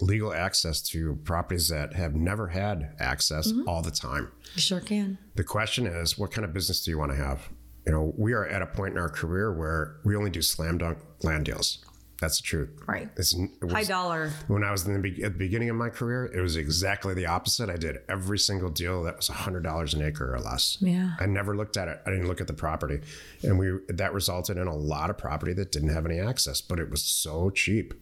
[0.00, 4.32] legal access to properties that have never had access all the time.
[4.54, 5.18] You sure can.
[5.34, 7.48] The question is, what kind of business do you want to have?
[7.86, 10.78] You know, we are at a point in our career where we only do slam
[10.78, 11.84] dunk land deals.
[12.20, 12.70] That's the truth.
[12.86, 13.10] Right.
[13.16, 14.30] It's, it was, High dollar.
[14.48, 17.12] when I was in the, be- at the beginning of my career, it was exactly
[17.12, 17.68] the opposite.
[17.68, 20.78] I did every single deal that was $100 an acre or less.
[20.80, 21.10] Yeah.
[21.20, 22.00] I never looked at it.
[22.06, 23.00] I didn't look at the property.
[23.42, 26.78] And we that resulted in a lot of property that didn't have any access, but
[26.78, 27.92] it was so cheap.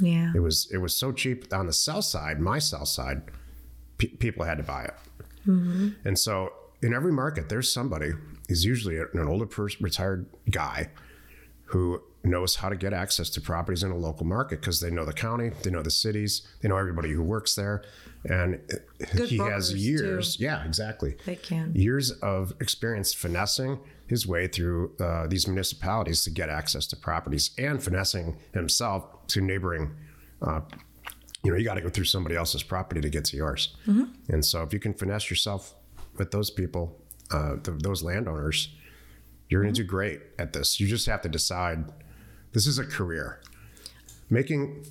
[0.00, 0.32] Yeah.
[0.34, 3.22] It was it was so cheap on the sell side, my sell side,
[3.98, 4.94] pe- people had to buy it.
[5.46, 5.90] Mm-hmm.
[6.04, 8.10] And so in every market, there's somebody
[8.48, 10.90] is usually an older person, retired guy
[11.66, 15.04] who knows how to get access to properties in a local market because they know
[15.04, 17.82] the county, they know the cities, they know everybody who works there,
[18.24, 18.60] and
[19.14, 19.78] Good he has too.
[19.78, 20.38] years.
[20.40, 21.16] Yeah, exactly.
[21.26, 21.72] They can.
[21.74, 27.50] years of experience finessing his way through uh, these municipalities to get access to properties
[27.58, 29.94] and finessing himself to neighboring.
[30.42, 30.60] Uh,
[31.42, 33.76] you know, you got to go through somebody else's property to get to yours.
[34.28, 35.74] And so, if you can finesse yourself
[36.16, 36.98] with those people,
[37.30, 38.68] uh, th- those landowners,
[39.50, 40.80] you're going to do great at this.
[40.80, 41.92] You just have to decide
[42.54, 43.40] this is a career.
[44.30, 44.86] Making,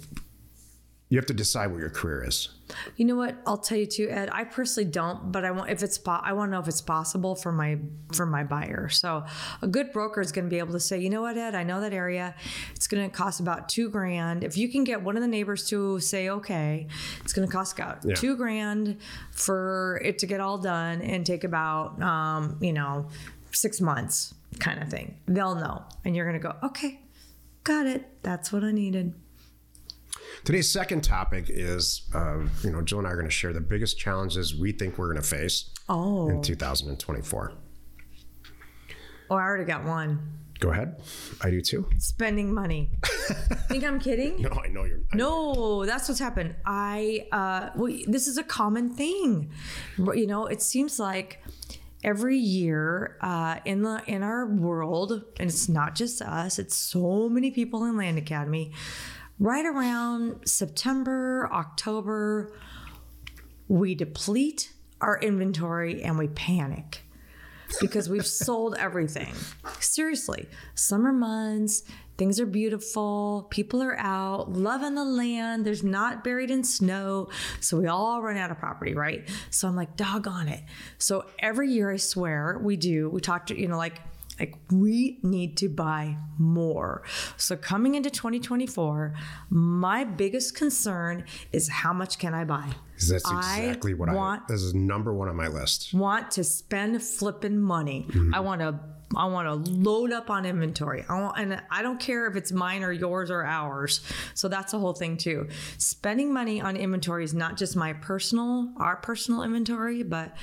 [1.10, 2.50] you have to decide what your career is.
[2.98, 3.36] You know what?
[3.46, 4.30] I'll tell you too, Ed.
[4.32, 6.82] I personally don't, but I want if it's po- I want to know if it's
[6.82, 7.78] possible for my
[8.14, 8.90] for my buyer.
[8.90, 9.24] So
[9.62, 11.64] a good broker is going to be able to say, you know what, Ed, I
[11.64, 12.36] know that area.
[12.76, 14.44] It's going to cost about two grand.
[14.44, 16.88] If you can get one of the neighbors to say okay,
[17.24, 18.16] it's going to cost about Yeah.
[18.16, 18.98] two grand
[19.32, 23.08] for it to get all done and take about um, you know
[23.52, 25.18] six months kind of thing.
[25.28, 27.00] They'll know, and you're going to go, okay,
[27.64, 28.06] got it.
[28.24, 29.14] That's what I needed.
[30.44, 33.62] Today's second topic is, uh, you know, Jill and I are going to share the
[33.62, 37.54] biggest challenges we think we're going to face Oh, in 2024.
[39.30, 40.40] oh, I already got one.
[40.60, 41.02] Go ahead.
[41.42, 41.90] I do too.
[41.98, 42.90] Spending money.
[43.68, 44.42] Think I'm kidding?
[44.42, 45.00] No, I know you're.
[45.12, 46.56] I- No, that's what's happened.
[46.66, 49.52] I uh well, this is a common thing.
[49.98, 51.44] You know, it seems like
[52.04, 56.60] every year uh, in the in our world, and it's not just us.
[56.60, 58.72] It's so many people in Land Academy.
[59.40, 62.54] Right around September, October,
[63.68, 67.02] we deplete our inventory and we panic
[67.82, 69.34] because we've sold everything.
[69.80, 71.84] Seriously, summer months,
[72.18, 77.30] things are beautiful, people are out, loving the land, there's not buried in snow.
[77.60, 79.28] So we all run out of property, right?
[79.50, 80.64] So I'm like, doggone it.
[80.98, 84.00] So every year, I swear, we do, we talk to, you know, like,
[84.40, 87.04] Like we need to buy more.
[87.38, 89.14] So coming into 2024,
[89.52, 92.68] my biggest concern is how much can I buy?
[93.10, 94.22] That's I exactly what want- I.
[94.22, 94.48] Want.
[94.48, 95.94] This is number one on my list.
[95.94, 98.08] want to spend flipping money.
[98.10, 98.34] Mm-hmm.
[98.34, 98.80] I want to
[99.18, 101.06] I want to load up on inventory.
[101.10, 104.02] I want, and I don't care if it's mine or yours or ours.
[104.34, 105.48] So that's the whole thing too.
[105.78, 110.36] Spending money on inventory is not just my personal, our personal inventory, but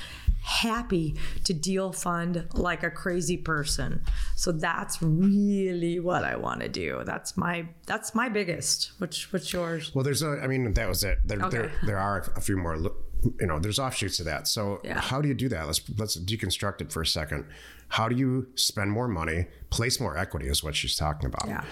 [0.42, 4.02] happy to deal fund like a crazy person.
[4.36, 7.02] So that's really what I want to do.
[7.04, 8.92] That's my that's my biggest.
[8.98, 9.94] Which what's yours?
[9.94, 10.40] Well, there's a.
[10.42, 11.18] I mean, that was it.
[11.24, 11.74] There, there, Okay.
[11.84, 12.76] there are a few more.
[12.76, 14.48] You know, there's offshoots of that.
[14.48, 14.98] So, Yeah.
[14.98, 15.66] how do you do that?
[15.66, 17.44] Let's let's deconstruct it for a second.
[17.90, 20.46] How do you spend more money, place more equity?
[20.48, 21.46] Is what she's talking about.
[21.48, 21.64] Yeah.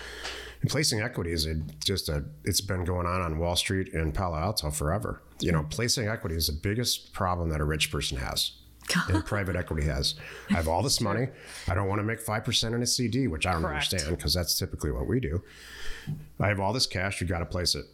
[0.61, 1.55] And placing equity is a,
[1.85, 2.25] just a.
[2.45, 5.23] It's been going on on Wall Street and Palo Alto forever.
[5.41, 8.53] You know, placing equity is the biggest problem that a rich person has.
[9.09, 10.17] and private equity has.
[10.51, 11.29] I have all this money.
[11.69, 13.93] I don't want to make 5% in a CD, which I don't Correct.
[13.93, 15.43] understand because that's typically what we do.
[16.41, 17.21] I have all this cash.
[17.21, 17.85] You got to place it.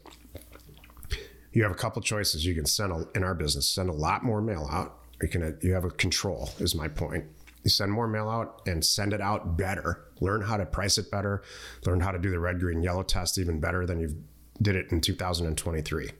[1.52, 2.46] You have a couple choices.
[2.46, 5.00] You can send a, in our business, send a lot more mail out.
[5.20, 7.24] You can, you have a control is my point.
[7.66, 10.04] Send more mail out and send it out better.
[10.20, 11.42] Learn how to price it better.
[11.86, 14.22] Learn how to do the red, green, yellow test even better than you
[14.60, 16.10] did it in 2023.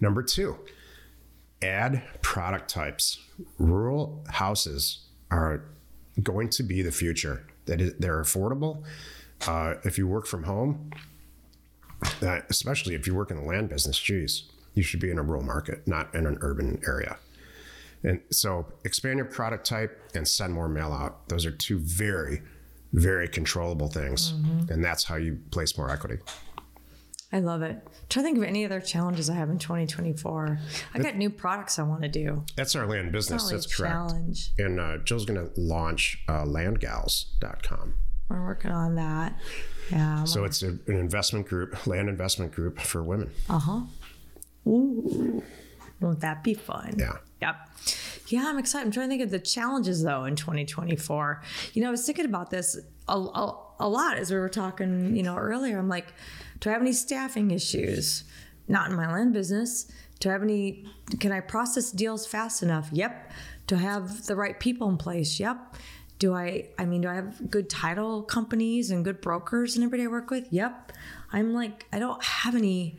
[0.00, 0.58] Number two,
[1.62, 3.18] add product types.
[3.58, 5.64] Rural houses are
[6.22, 7.46] going to be the future.
[7.66, 8.84] That they're affordable.
[9.46, 10.90] Uh, if you work from home,
[12.22, 15.22] uh, especially if you work in the land business, geez, you should be in a
[15.22, 17.16] rural market, not in an urban area.
[18.06, 21.28] And so expand your product type and send more mail out.
[21.28, 22.40] Those are two very,
[22.92, 24.30] very controllable things.
[24.70, 26.18] And that's how you place more equity.
[27.32, 27.76] I love it.
[28.08, 30.58] trying to think of any other challenges I have in 2024.
[30.94, 32.44] I got new products I want to do.
[32.56, 33.50] That's our land business.
[33.50, 33.92] That's a correct.
[33.92, 34.52] challenge.
[34.58, 37.94] And uh, Joe's going to launch uh, landgals.com.
[38.28, 39.38] We're working on that.
[39.90, 40.24] Yeah.
[40.24, 43.32] So it's a, an investment group, land investment group for women.
[43.50, 43.80] Uh huh.
[44.68, 45.42] Ooh,
[46.00, 46.94] won't that be fun?
[46.98, 47.12] Yeah.
[47.42, 47.56] Yep.
[48.28, 48.86] Yeah, I'm excited.
[48.86, 51.42] I'm trying to think of the challenges though in 2024.
[51.74, 52.78] You know, I was thinking about this
[53.08, 55.78] a, a, a lot as we were talking, you know, earlier.
[55.78, 56.12] I'm like,
[56.60, 58.24] do I have any staffing issues?
[58.68, 59.90] Not in my land business.
[60.18, 60.86] Do I have any,
[61.20, 62.88] can I process deals fast enough?
[62.90, 63.30] Yep.
[63.66, 65.38] Do I have the right people in place?
[65.38, 65.76] Yep.
[66.18, 70.04] Do I, I mean, do I have good title companies and good brokers and everybody
[70.04, 70.46] I work with?
[70.50, 70.92] Yep.
[71.32, 72.96] I'm like, I don't have any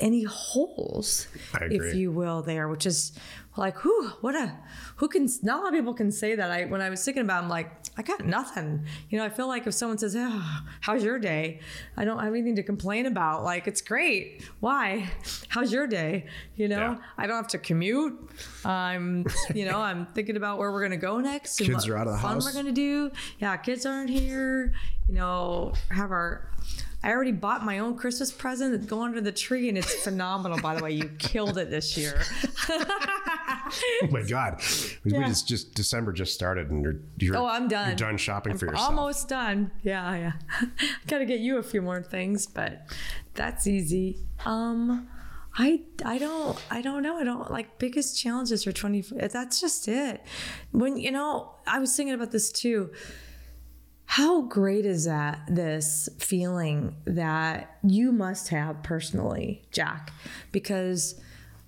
[0.00, 1.26] any holes,
[1.60, 3.12] if you will, there, which is
[3.56, 4.56] like, who, what a,
[4.96, 6.50] who can, not a lot of people can say that.
[6.50, 8.84] I, when I was thinking about, it, I'm like, I got nothing.
[9.10, 11.58] You know, I feel like if someone says, oh, how's your day?
[11.96, 13.42] I don't have anything to complain about.
[13.42, 14.44] Like, it's great.
[14.60, 15.10] Why?
[15.48, 16.26] How's your day?
[16.54, 16.96] You know, Yeah.
[17.16, 18.16] I don't have to commute.
[18.64, 21.58] I'm, you know, I'm thinking about where we're going to go next.
[21.60, 22.44] and Kids what are out of the house.
[22.44, 23.10] We're going to do.
[23.40, 23.56] Yeah.
[23.56, 24.72] Kids aren't here.
[25.08, 26.48] You know, have our,
[27.02, 30.58] I already bought my own Christmas present that's going under the tree, and it's phenomenal.
[30.60, 32.20] By the way, you killed it this year.
[34.02, 34.62] Oh my God.
[35.04, 35.28] We Yeah.
[35.28, 37.88] just, just December just started and you're, you're, Oh, I'm done.
[37.88, 38.88] You're done shopping for yourself.
[38.88, 39.70] Almost done.
[39.82, 40.32] Yeah, yeah.
[40.60, 40.66] I
[41.06, 42.86] Got to get you a few more things, but
[43.34, 44.20] that's easy.
[44.46, 45.08] Um,
[45.56, 47.18] I I don't I don't know.
[47.18, 50.22] I don't like biggest challenges for 20 that's just it.
[50.70, 52.90] When you know, I was thinking about this too.
[54.10, 60.14] How great is that this feeling that you must have personally, Jack?
[60.50, 61.20] Because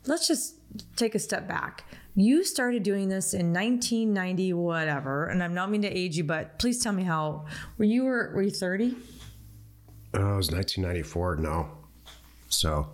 [0.07, 0.55] let's just
[0.97, 1.85] take a step back.
[2.17, 6.59] You started doing this in 1990 whatever, and I'm not mean to age you, but
[6.59, 7.45] please tell me how
[7.77, 8.97] were you were were you 30?
[10.15, 11.37] Oh, uh, it was 1994.
[11.37, 11.69] No.
[12.49, 12.89] So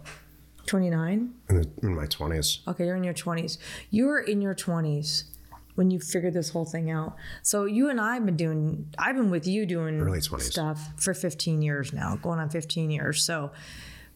[0.66, 1.34] 29?
[1.50, 2.66] in, the, in my 20s.
[2.66, 3.58] Okay, you're in your 20s.
[3.90, 5.35] You were in your 20s
[5.76, 7.16] when you figured this whole thing out.
[7.42, 10.42] So you and I have been doing, I've been with you doing Early 20s.
[10.42, 13.22] stuff for 15 years now, going on 15 years.
[13.22, 13.52] So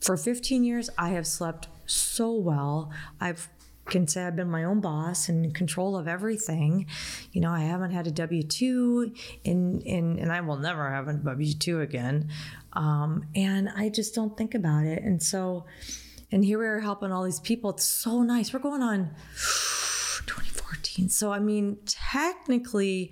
[0.01, 2.91] for 15 years, I have slept so well.
[3.21, 3.49] I've
[3.87, 6.87] can say I've been my own boss and in control of everything.
[7.33, 11.09] You know, I haven't had a W two in in and I will never have
[11.09, 12.31] a W two again.
[12.73, 15.03] Um, and I just don't think about it.
[15.03, 15.65] And so
[16.33, 17.71] and here we are helping all these people.
[17.71, 18.53] It's so nice.
[18.53, 19.11] We're going on
[20.77, 21.09] 2014.
[21.09, 23.11] So, I mean, technically,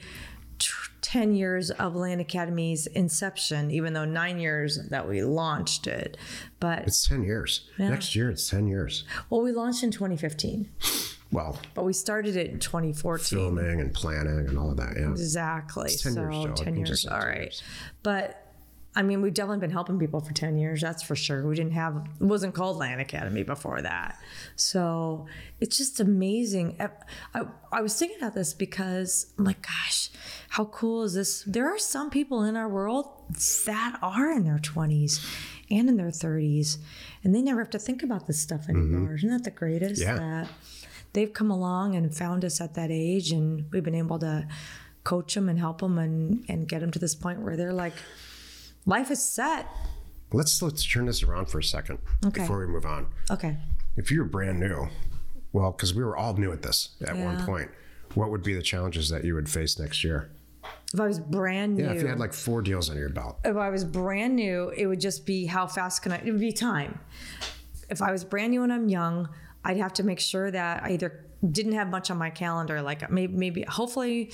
[0.59, 0.69] t-
[1.03, 6.17] 10 years of Land Academy's inception, even though nine years that we launched it.
[6.61, 7.69] But, It's 10 years.
[7.79, 9.05] Next year, it's 10 years.
[9.31, 10.69] well, we launched in 2015,
[11.31, 13.39] Well, but we started it in 2014.
[13.39, 14.95] filming and planning and all of that.
[14.99, 15.11] Yeah.
[15.11, 15.91] Exactly.
[15.91, 16.65] 10 so years, Joe.
[16.65, 17.07] 10 years.
[17.07, 17.41] All 10 right.
[17.43, 17.63] years.
[18.03, 18.45] But
[18.97, 21.47] I mean, we've definitely been helping people for 10 years, that's for sure.
[21.47, 24.19] We didn't have, it wasn't called Land Academy before that.
[24.57, 25.27] So
[25.61, 26.77] it's just amazing.
[26.81, 26.89] I,
[27.35, 30.11] I, I was thinking about this because I'm like, gosh,
[30.49, 31.45] how cool is this?
[31.45, 33.07] There are some people in our world
[33.67, 35.25] that are in their 20s
[35.71, 36.79] and in their 30s,
[37.23, 39.01] and they never have to think about this stuff anymore.
[39.01, 39.15] Mm-hmm.
[39.17, 40.01] Isn't that the greatest?
[40.01, 40.17] Yeah.
[40.17, 40.49] That
[41.13, 44.49] they've come along and found us at that age, and we've been able to
[45.05, 47.95] coach them and help them and, and get them to this point where they're like,
[48.89, 49.67] life is set.
[50.33, 52.41] Let's let's turn this around for a second Okay.
[52.41, 53.07] before we move on.
[53.31, 53.57] Okay.
[53.97, 54.89] If you were brand new,
[55.53, 57.71] well, because we were all new at this at one point,
[58.15, 60.31] what would be the challenges that you would face next year?
[60.93, 63.39] If I was brand new, Yeah, if you had like four deals under your belt.
[63.45, 66.19] if I was brand new, it would just be how fast can I?
[66.19, 66.99] It would be time.
[67.91, 69.29] If I was brand new and I'm young,
[69.65, 73.11] I'd have to make sure that I either didn't have much on my calendar, like
[73.11, 74.31] maybe, maybe hopefully.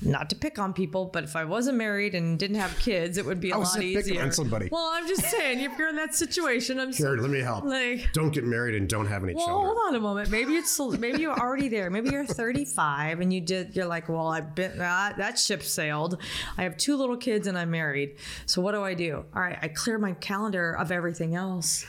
[0.00, 3.26] Not to pick on people, but if I wasn't married and didn't have kids, it
[3.26, 4.22] would be a I was lot just picking easier.
[4.22, 4.68] on somebody.
[4.70, 7.64] Well, I'm just saying, if you're in that situation, I'm Here, let me help.
[7.64, 9.66] like, don't get married and don't have any well, children.
[9.74, 10.30] hold on a moment.
[10.30, 11.90] Maybe it's maybe you're already there.
[11.90, 13.74] Maybe you're 35 and you did.
[13.74, 16.20] You're like, well, I've been that that ship sailed.
[16.56, 18.16] I have two little kids and I'm married.
[18.46, 19.24] So what do I do?
[19.34, 21.84] All right, I clear my calendar of everything else.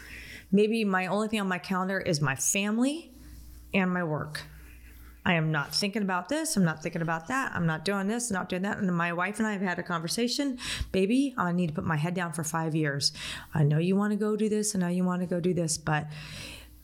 [0.51, 3.11] Maybe my only thing on my calendar is my family
[3.73, 4.41] and my work.
[5.25, 6.55] I am not thinking about this.
[6.55, 7.51] I'm not thinking about that.
[7.53, 8.77] I'm not doing this, I'm not doing that.
[8.77, 10.57] And my wife and I have had a conversation.
[10.91, 13.11] Baby, I need to put my head down for five years.
[13.53, 14.75] I know you want to go do this.
[14.75, 16.07] I know you want to go do this, but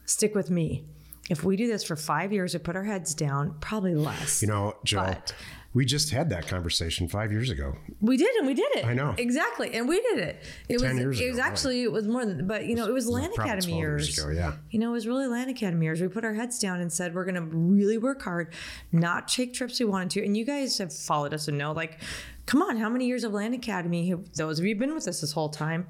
[0.06, 0.84] stick with me.
[1.30, 4.42] If we do this for five years, we put our heads down, probably less.
[4.42, 5.34] You know, Joe, But-
[5.76, 7.76] we just had that conversation five years ago.
[8.02, 8.86] we did, and we did it.
[8.86, 9.14] I know.
[9.18, 10.44] exactly, and we did it.
[10.70, 11.00] It 10 was.
[11.00, 11.84] years it was ago, actually.
[11.84, 12.48] It was more than.
[12.48, 14.18] But you know, it was Land Academy 12 years years.
[14.18, 14.54] ago, yeah.
[14.72, 16.02] You know, it was really Land Academy years.
[16.02, 18.54] We put our heads down and said we're going to really work hard,
[18.92, 20.26] not take trips we wanted to.
[20.26, 22.00] And you guys have followed us and know, like,
[22.46, 24.08] come on, how many years of Land Academy?
[24.10, 25.88] have- Those of you been with us this whole time,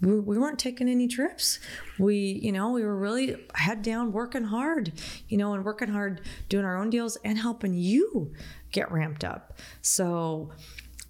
[0.00, 1.58] we, we weren't taking any trips.
[1.98, 4.92] We, you know, we were really head down, working hard,
[5.28, 8.32] you know, and working hard, doing our own deals and helping you
[8.76, 9.58] get ramped up.
[9.80, 10.50] So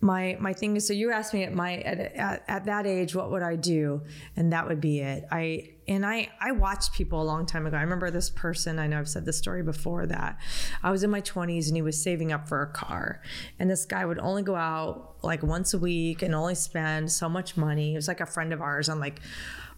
[0.01, 3.15] my my thing is so you asked me at my at, at, at that age
[3.15, 4.03] what would i do?
[4.37, 5.25] And that would be it.
[5.33, 7.77] I and i i watched people a long time ago.
[7.77, 10.39] I remember this person i know i've said this story before that
[10.83, 13.23] i was in my 20s and he was saving up for a car.
[13.59, 17.29] And this guy would only go out like once a week and only spend so
[17.29, 17.91] much money.
[17.91, 19.21] He was like a friend of ours i'm like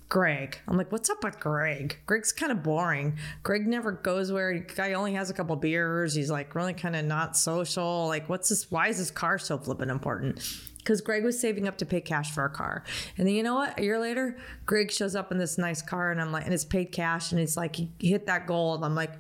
[0.09, 0.59] Greg.
[0.67, 1.99] I'm like, what's up with Greg?
[2.07, 3.19] Greg's kind of boring.
[3.43, 6.15] Greg never goes where guy only has a couple beers.
[6.15, 8.07] He's like really kind of not social.
[8.07, 8.71] Like, what's this?
[8.71, 10.43] Why is this car so flippin' important?
[10.79, 12.85] Because Greg was saving up to pay cash for a car.
[13.19, 13.79] And then you know what?
[13.79, 16.65] A year later, Greg shows up in this nice car and I'm like, and it's
[16.65, 18.75] paid cash and it's like he hit that goal.
[18.77, 19.13] And I'm like,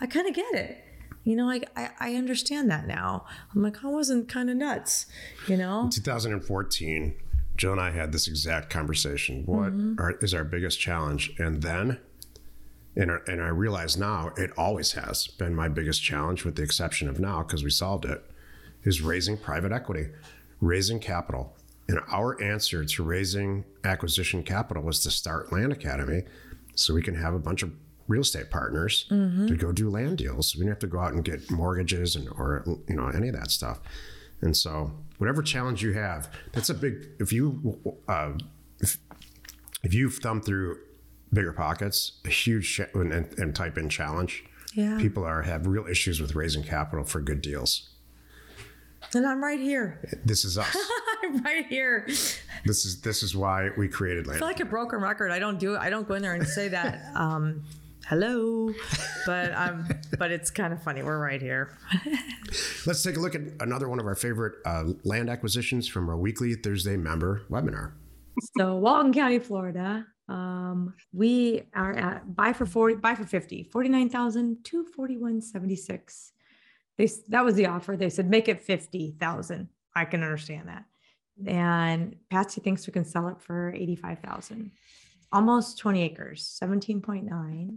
[0.00, 0.84] I kind of get it.
[1.22, 3.26] You know, I, I I understand that now.
[3.54, 5.06] I'm like, I wasn't kind of nuts,
[5.46, 5.88] you know?
[5.92, 7.14] 2014,
[7.56, 9.44] Joe and I had this exact conversation.
[9.46, 10.00] What mm-hmm.
[10.00, 11.32] are, is our biggest challenge?
[11.38, 11.98] And then,
[12.96, 16.62] and, I- and I realize now it always has been my biggest challenge, with the
[16.62, 18.24] exception of now because we solved it,
[18.84, 20.08] is raising private equity,
[20.60, 21.56] raising capital.
[21.88, 26.22] And our answer to raising acquisition capital was to start Land Academy
[26.74, 27.72] so we can have a bunch of
[28.08, 29.46] real estate partners mm-hmm.
[29.46, 30.54] to go do land deals.
[30.54, 33.34] We didn't have to go out and get mortgages and or you know any of
[33.34, 33.80] that stuff.
[34.42, 37.08] And so whatever challenge you have, that's a big.
[37.20, 37.78] If you
[38.08, 38.32] uh,
[38.80, 38.98] if,
[39.82, 40.78] if you thumb through
[41.34, 44.98] BiggerPockets, a huge cha- and, and, type in challenge, Yeah.
[44.98, 47.88] people are have real issues with raising capital for good deals.
[49.14, 50.00] And I'm right here.
[50.24, 50.76] This is us.
[51.22, 52.04] I'm right here.
[52.64, 54.36] this is this is why we created land.
[54.36, 55.30] I feel like a broken record.
[55.30, 55.78] I don't do it.
[55.78, 57.00] I don't go in there and say that.
[57.14, 57.62] Um,
[58.08, 58.72] hello,
[59.26, 59.86] but um,
[60.18, 61.02] but it's kind of funny.
[61.02, 61.70] We're right here.
[62.86, 66.16] Let's take a look at another one of our favorite uh, land acquisitions from our
[66.16, 67.92] weekly Thursday member webinar.
[68.56, 70.06] So Walton County, Florida.
[70.28, 76.32] Um, we are at buy for 40, buy for 50, 49,000 to 4176.
[76.96, 77.96] They, that was the offer.
[77.96, 79.68] They said, make it 50,000.
[79.94, 80.84] I can understand that.
[81.46, 84.70] And Patsy thinks we can sell it for 85,000.
[85.32, 87.76] Almost 20 acres, 17.9.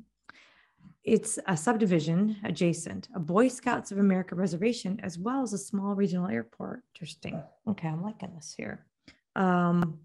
[1.05, 5.93] It's a subdivision adjacent, a Boy Scouts of America reservation, as well as a small
[5.93, 6.81] regional airport.
[6.95, 7.39] Interesting.
[7.67, 8.87] Okay, I'm liking this here.
[9.35, 9.99] Um,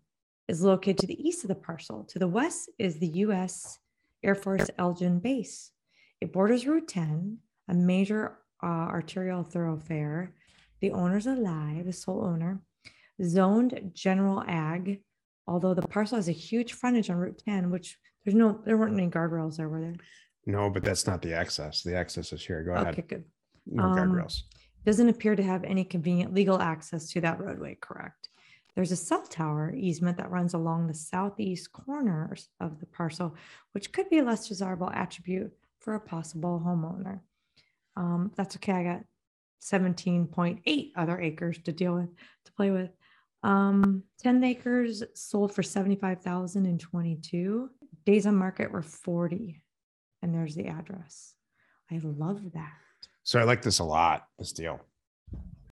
[0.47, 2.05] is located to the east of the parcel.
[2.05, 3.79] To the west is the U.S.
[4.23, 5.71] Air Force Eglin Base.
[6.21, 7.39] It borders Route 10,
[7.69, 10.35] a major uh, arterial thoroughfare.
[10.81, 12.61] The owner's alive, the sole owner.
[13.23, 15.01] Zoned general ag,
[15.47, 18.99] although the parcel has a huge frontage on Route 10, which there's no, there weren't
[18.99, 19.95] any guardrails there, were there?
[20.47, 21.82] No, but that's not the access.
[21.82, 22.62] The access is here.
[22.64, 23.09] Go Okay, ahead.
[23.09, 23.24] good.
[23.66, 24.43] No Um, guardrails.
[24.84, 28.28] Doesn't appear to have any convenient legal access to that roadway, correct?
[28.74, 33.34] There's a cell tower easement that runs along the southeast corners of the parcel,
[33.72, 37.20] which could be a less desirable attribute for a possible homeowner.
[37.97, 38.72] Um, that's okay.
[38.72, 39.05] I got
[39.61, 42.09] 17.8 other acres to deal with,
[42.47, 42.91] to play with.
[43.43, 47.70] Um, 10 acres sold for 75,000 in 22.
[48.07, 49.61] Days on market were 40.
[50.23, 51.35] And there's the address.
[51.91, 52.73] I love that.
[53.23, 54.81] So I like this a lot, this deal.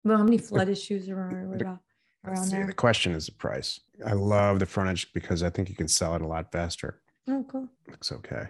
[0.05, 1.59] Well, how many flood issues are around,
[2.44, 2.66] see, there?
[2.66, 3.80] The question is the price.
[4.07, 7.01] I love the frontage because I think you can sell it a lot faster.
[7.28, 7.68] Oh, cool.
[7.88, 8.47] Looks okay.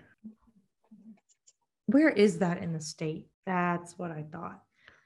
[1.86, 3.28] Where is that in the state?
[3.46, 4.60] That's what I thought.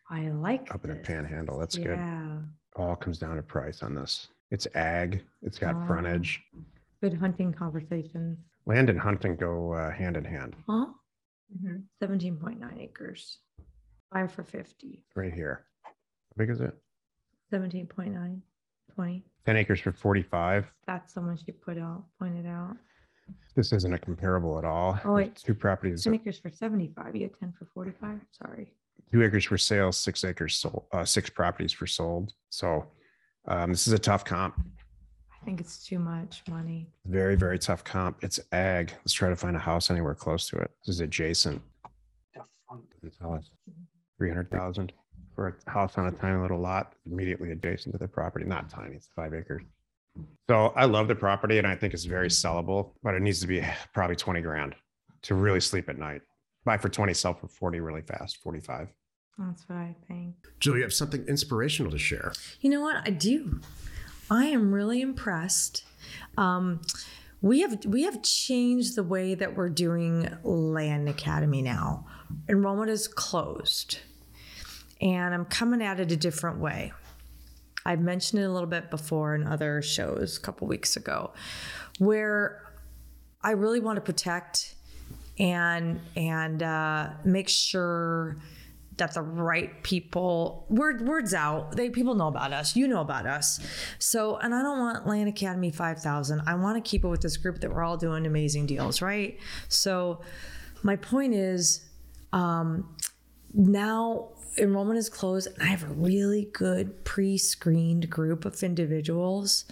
[0.09, 1.59] I like Up in the panhandle.
[1.59, 1.99] That's good.
[1.99, 2.39] Yeah.
[2.75, 4.29] All comes down to price on this.
[4.51, 5.23] It's ag.
[5.43, 5.87] It's got Oh.
[5.87, 6.43] frontage.
[7.01, 8.39] Good hunting conversations.
[8.67, 10.87] Land and hunting go uh, hand in hand Huh?
[12.41, 13.39] Point nine acres.
[14.13, 15.05] Five for fifty.
[15.17, 15.65] right here.
[15.85, 15.91] How
[16.37, 16.75] big is it?
[17.51, 18.43] Seventeen point nine.
[18.95, 19.25] Twenty.
[19.47, 20.67] 10 acres for 45.
[20.87, 22.77] That's someone she put out, pointed out.
[23.57, 24.99] This isn't a comparable at all.
[25.05, 25.37] Oh, wait.
[25.37, 27.15] Two properties, Ten acres for seventy-five.
[27.17, 28.21] You had ten for forty-five.
[28.33, 28.73] Sorry.
[29.13, 32.33] two acres for sale, six acres sold, uh, six properties for sold.
[32.51, 32.87] So
[33.49, 34.61] um, this is a tough comp.
[35.51, 36.87] I think it's too much money.
[37.07, 38.23] Very, very tough comp.
[38.23, 38.93] It's ag.
[38.99, 40.71] Let's try to find a house anywhere close to it.
[40.87, 41.61] This is adjacent.
[42.33, 42.83] The fun-
[43.21, 43.51] tell us.
[44.17, 44.93] 300,000
[45.35, 48.45] for a house on a tiny little lot immediately adjacent to the property.
[48.45, 49.63] Not tiny, it's five acres.
[50.49, 53.49] So I love the property and I think it's very sellable, but it needs to
[53.49, 53.61] be
[53.93, 54.77] probably 20 grand
[55.23, 56.23] to really sleep at night.
[56.65, 58.87] Buy for 20, sell for 40 really fast, 45.
[59.37, 60.37] That's what I think.
[60.61, 62.35] Jill, you have something inspirational to share.
[62.61, 62.97] You know what?
[63.05, 63.59] I do.
[64.31, 65.85] I am really impressed.
[66.39, 66.81] Um,
[67.43, 72.07] we have we have changed the way that we're doing Land Academy now.
[72.49, 73.99] Enrollment is closed,
[75.01, 76.93] and I'm coming at it a different way.
[77.85, 81.33] I've mentioned it a little bit before in other shows a couple weeks ago,
[81.99, 82.63] where
[83.43, 84.75] I really want to protect
[85.39, 88.37] and and uh, make sure
[89.01, 93.27] that the right people word words out they people know about us you know about
[93.27, 93.59] us
[93.99, 97.39] so and i don't want land academy 5000 i want to keep it with this
[97.39, 99.39] group that we're all doing amazing deals right
[99.69, 100.21] so
[100.83, 101.89] my point is
[102.33, 102.95] um,
[103.55, 104.29] now
[104.59, 109.65] enrollment is closed and i have a really good pre-screened group of individuals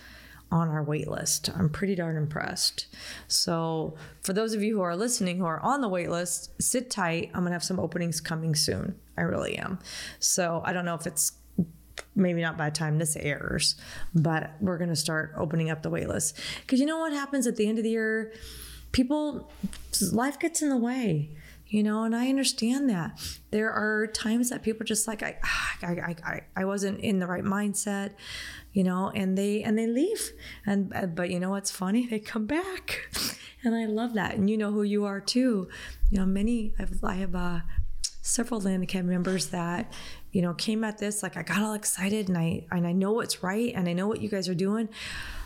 [0.51, 1.51] on our wait list.
[1.55, 2.87] I'm pretty darn impressed.
[3.26, 6.91] So, for those of you who are listening who are on the wait list, sit
[6.91, 7.31] tight.
[7.35, 8.99] I'm going to have some openings coming soon.
[9.19, 9.79] I really am.
[10.19, 11.33] So, I don't know if it's
[12.14, 13.77] maybe not by the time this airs,
[14.14, 16.39] but we're going to start opening up the wait list.
[16.61, 18.33] Because you know what happens at the end of the year?
[18.93, 19.51] People,
[20.12, 21.31] life gets in the way
[21.69, 25.39] you know and i understand that there are times that people just like i
[25.83, 28.12] I, I, I, wasn't in the right mindset
[28.73, 30.33] you know and they and they leave
[30.66, 33.14] and but you know what's funny they come back
[33.64, 35.69] and i love that and you know who you are too
[36.11, 37.61] you know many i've i have uh
[38.29, 39.93] several land academy members that
[40.33, 43.12] you know came at this like i got all excited and i and i know
[43.12, 44.89] what's right and i know what you guys are doing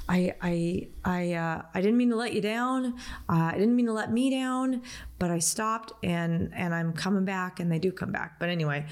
[0.08, 2.94] I I I uh, I didn't mean to let you down.
[3.28, 4.82] Uh, I didn't mean to let me down,
[5.18, 8.38] but I stopped and and I'm coming back, and they do come back.
[8.38, 8.86] But anyway,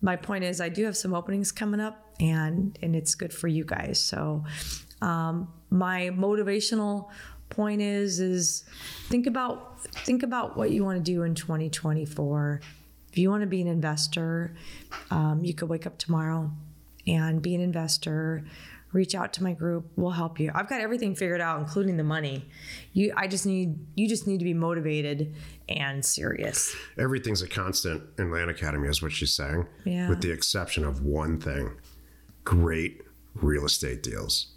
[0.00, 3.48] my point is, I do have some openings coming up, and and it's good for
[3.48, 4.00] you guys.
[4.00, 4.44] So,
[5.00, 7.10] um, my motivational
[7.48, 8.64] point is is
[9.08, 12.60] think about think about what you want to do in 2024.
[13.16, 14.54] If you want to be an investor,
[15.10, 16.50] um, you could wake up tomorrow
[17.06, 18.44] and be an investor
[18.92, 22.04] reach out to my group we'll help you i've got everything figured out including the
[22.04, 22.48] money
[22.94, 25.34] you i just need you just need to be motivated
[25.68, 30.08] and serious Everything's a constant in Land Academy, is what she's saying, Yeah.
[30.08, 31.72] with the exception of one thing
[32.44, 33.02] great
[33.34, 34.54] real estate deals.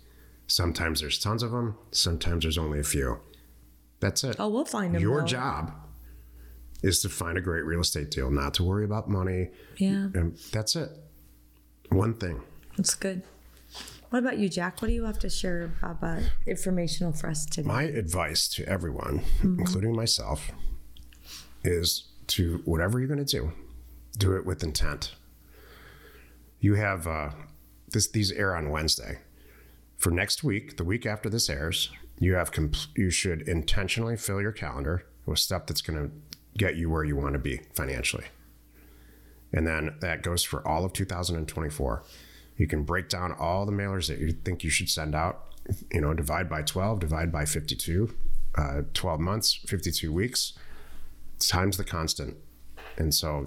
[0.48, 3.20] Sometimes there's tons of them, sometimes there's only a few.
[4.00, 4.38] That's it.
[4.40, 5.26] oh we'll find them Your though.
[5.28, 5.74] job
[6.82, 9.50] is to find a great real estate deal, not to worry about money.
[9.78, 10.90] yeah And that's it.
[11.90, 12.42] One thing.
[12.78, 13.24] that's good
[14.10, 17.68] what about you jack what do you have to share about informational for us today
[17.68, 20.50] My advice to everyone, including myself,
[21.64, 23.52] is to whatever you're going to do,
[24.18, 25.14] do it with intent.
[26.60, 27.30] You have uh,
[27.92, 29.20] this; these air on Wednesday.
[29.98, 34.42] For next week, the week after this airs, you have comp- you should intentionally fill
[34.42, 36.12] your calendar with stuff that's going to
[36.60, 38.26] get you where you want to be financially.
[39.52, 42.04] And then that goes for all of 2024.
[42.58, 45.46] You can break down all the mailers that you think you should send out,
[45.92, 48.14] you know, divide by 12, divide by 52,
[48.56, 50.54] uh, 12 months, 52 weeks,
[51.40, 52.38] times the constant.
[52.98, 53.46] And so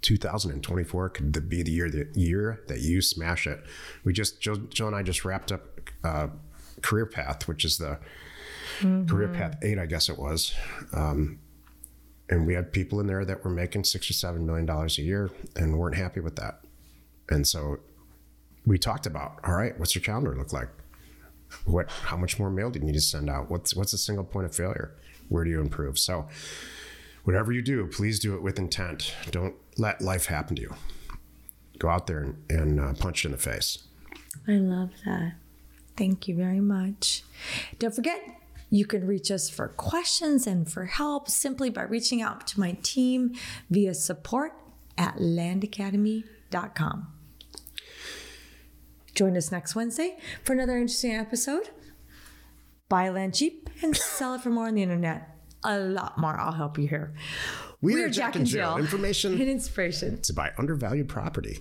[0.00, 3.62] 2024 could be the year the year that you smash it.
[4.04, 6.28] We just Joe, Joe and I just wrapped up uh,
[6.80, 7.98] Career Path, which is the
[9.06, 10.54] Career Path Eight, I guess it was.
[10.92, 11.38] Um,
[12.28, 15.02] and we had people in there that were making six or seven million dollars a
[15.02, 16.60] year and weren't happy with that.
[17.28, 17.78] And so
[18.64, 20.68] we talked about, all right, what's your calendar look like?
[21.64, 23.50] What, how much more mail do you need to send out?
[23.50, 24.94] What's what's a single point of failure?
[25.28, 25.98] Where do you improve?
[25.98, 26.26] So,
[27.24, 29.14] whatever you do, please do it with intent.
[29.30, 30.74] Don't let life happen to you.
[31.78, 33.78] Go out there and, and uh, punch it in the face.
[34.48, 35.34] I love that.
[35.96, 37.22] Thank you very much.
[37.78, 38.20] Don't forget,
[38.70, 42.72] you can reach us for questions and for help simply by reaching out to my
[42.82, 43.34] team
[43.70, 44.52] via support
[44.98, 47.12] at landacademy.com.
[49.14, 51.70] Join us next Wednesday for another interesting episode.
[52.88, 55.30] Buy land cheap and sell it for more on the internet.
[55.64, 56.38] A lot more.
[56.38, 57.14] I'll help you here.
[57.80, 58.76] We, are Jack, and Jill.
[58.76, 60.20] Information and inspiration.
[60.22, 61.54] to buy undervalued property.